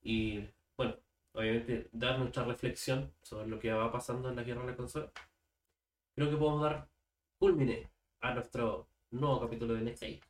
[0.01, 0.43] y
[0.75, 0.95] bueno,
[1.33, 5.11] obviamente dar nuestra reflexión sobre lo que va pasando en la guerra de la consola,
[6.15, 6.89] creo que podemos dar
[7.37, 7.89] culmine
[8.19, 10.28] a nuestro nuevo capítulo de Next.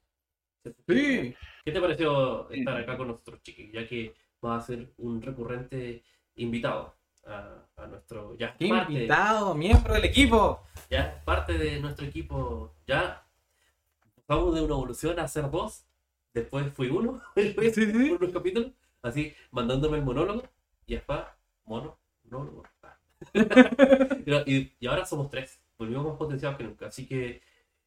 [0.88, 1.36] Sí.
[1.64, 3.72] ¿Qué te pareció estar acá con nosotros, chiqui?
[3.72, 6.04] Ya que vas a ser un recurrente
[6.36, 6.96] invitado
[7.26, 10.64] a, a nuestro ya parte, invitado, miembro del equipo.
[10.90, 12.76] ya parte de nuestro equipo.
[12.88, 13.26] Ya
[14.28, 15.86] vamos de una evolución a ser dos.
[16.34, 17.86] Después fui uno Sí, sí.
[18.10, 18.72] por unos capítulos,
[19.02, 20.44] así mandándome el monólogo
[20.86, 21.20] y después
[21.66, 22.64] mono, monólogo.
[24.46, 26.88] y ahora somos tres, volvimos más potenciados que nunca.
[26.88, 27.42] Así que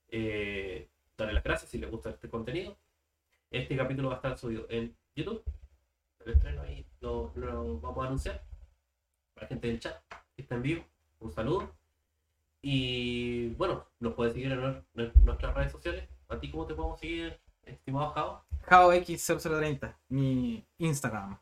[0.09, 2.77] eh, darle las gracias si les gusta este contenido.
[3.51, 5.43] Este capítulo va a estar subido en YouTube.
[6.25, 8.45] El estreno ahí lo, lo vamos a anunciar.
[9.35, 10.03] Para la gente del chat
[10.35, 10.85] que está en vivo,
[11.21, 11.75] un saludo.
[12.63, 16.09] Y bueno, nos puedes seguir en, nuestras redes sociales.
[16.29, 18.45] ¿A ti cómo te podemos seguir, estimado Jao?
[18.69, 21.39] JaoX0030, mi Instagram.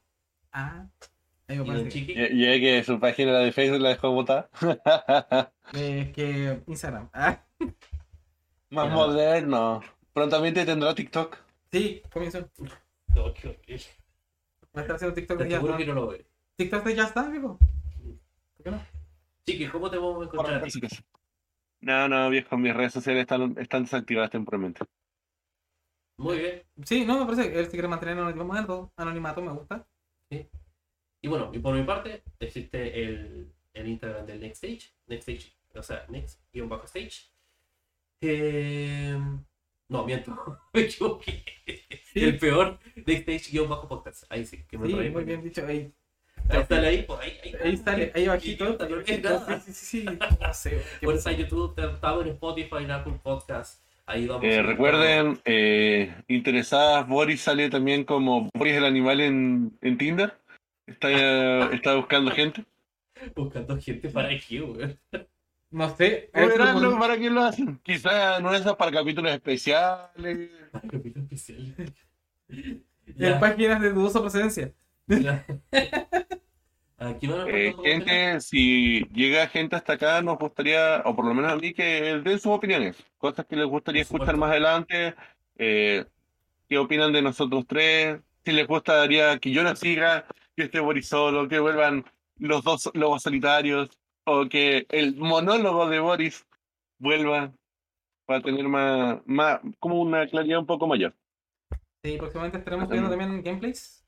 [0.51, 0.87] Ah,
[1.47, 1.89] ahí me Y parece.
[1.91, 2.13] Chiqui.
[2.13, 4.49] Y, y es que su página de Facebook la dejó botada.
[5.75, 7.11] Es que Instagram.
[7.13, 7.45] Ah,
[8.71, 9.83] Más moderno.
[10.13, 11.37] Prontamente tendrá TikTok.
[11.71, 12.49] sí, comienzo.
[13.15, 13.75] No, qué horrible.
[14.73, 15.77] Estar haciendo TikTok de ya está.
[15.77, 16.27] que no lo ve.
[16.57, 17.59] TikTok de ya está, amigo.
[18.57, 18.83] ¿Por qué no?
[19.47, 20.63] Chiqui, ¿cómo te podemos encontrar?
[20.63, 20.81] a ti?
[21.81, 24.85] No, no, viejo, mis redes sociales están, están desactivadas temporalmente.
[26.19, 26.63] Muy bien.
[26.85, 29.87] Sí, no, me parece que él si quiere mantener anonimato, anonimato me gusta.
[31.23, 34.95] Y bueno, y por mi parte, existe el, el Instagram del Next Stage.
[35.07, 37.30] Next Stage, o sea, Next-Stage.
[38.23, 39.19] Eh,
[39.89, 41.43] no, miento, me equivoqué.
[42.15, 44.25] El peor Next Stage-Podcast.
[44.29, 45.67] Ahí sí, que me Sí, muy bien dicho.
[45.67, 45.93] Ahí,
[46.49, 47.33] Ahí sale ahí, por ahí.
[47.45, 48.79] Ahí, ahí sale, ahí bajito.
[49.05, 49.23] Sí,
[49.61, 50.05] sí, sí, sí.
[50.41, 50.83] No sé.
[50.99, 53.83] ¿qué Por eso YouTube, estamos en Spotify, en Apple Podcast.
[54.07, 54.45] Ahí vamos.
[54.45, 60.35] Eh, recuerden, eh, interesadas, Boris sale también como Boris el animal en, en Tinder.
[60.87, 61.09] Está,
[61.73, 62.65] está buscando gente.
[63.35, 64.99] Buscando gente para aquí, weón.
[65.71, 66.31] No sé.
[66.33, 67.79] ¿Para qué lo hacen?
[67.83, 70.51] Quizás no es para capítulos especiales.
[70.73, 71.75] Capítulo especial.
[72.49, 72.85] En
[73.17, 74.73] Ya, páginas de dudosa procedencia.
[75.09, 75.45] ya.
[76.99, 81.33] Aquí van a Eh, gente, si llega gente hasta acá, nos gustaría, o por lo
[81.35, 82.97] menos a mí, que den sus opiniones.
[83.17, 85.15] Cosas que les gustaría escuchar más adelante.
[85.57, 86.05] Eh,
[86.69, 88.21] ¿Qué opinan de nosotros tres?
[88.45, 92.05] Si les gustaría que yo la siga, que esté Boris solo, que vuelvan
[92.37, 93.89] los dos lobos solitarios,
[94.25, 96.47] o que el monólogo de Boris
[96.99, 97.53] vuelva
[98.27, 101.15] para tener más, más como una claridad un poco mayor.
[102.05, 104.05] Sí, próximamente estaremos viendo también gameplays.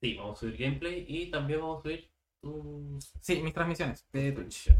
[0.00, 2.10] Sí, vamos a subir gameplay y también vamos a subir
[2.42, 4.70] tus Sí, mis transmisiones de Twitch.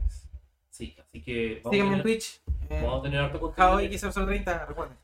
[0.69, 2.43] Sí, así que vamos, Síganme en Twitch.
[2.69, 3.79] Eh, vamos a tener harto contenido.
[3.79, 4.99] JaoX0030, recuerden.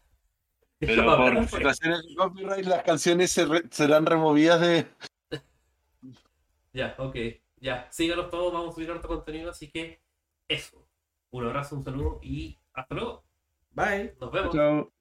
[0.79, 4.87] Pero por situaciones de copyright, las canciones se re- serán removidas de.
[6.75, 7.17] Ya, ok.
[7.63, 10.03] Ya, síganos todos, vamos a subir harto contenido, así que
[10.49, 10.85] eso.
[11.31, 13.25] Un abrazo, un saludo y hasta luego.
[13.71, 14.17] Bye.
[14.21, 14.53] Nos vemos.
[14.53, 14.93] Chao.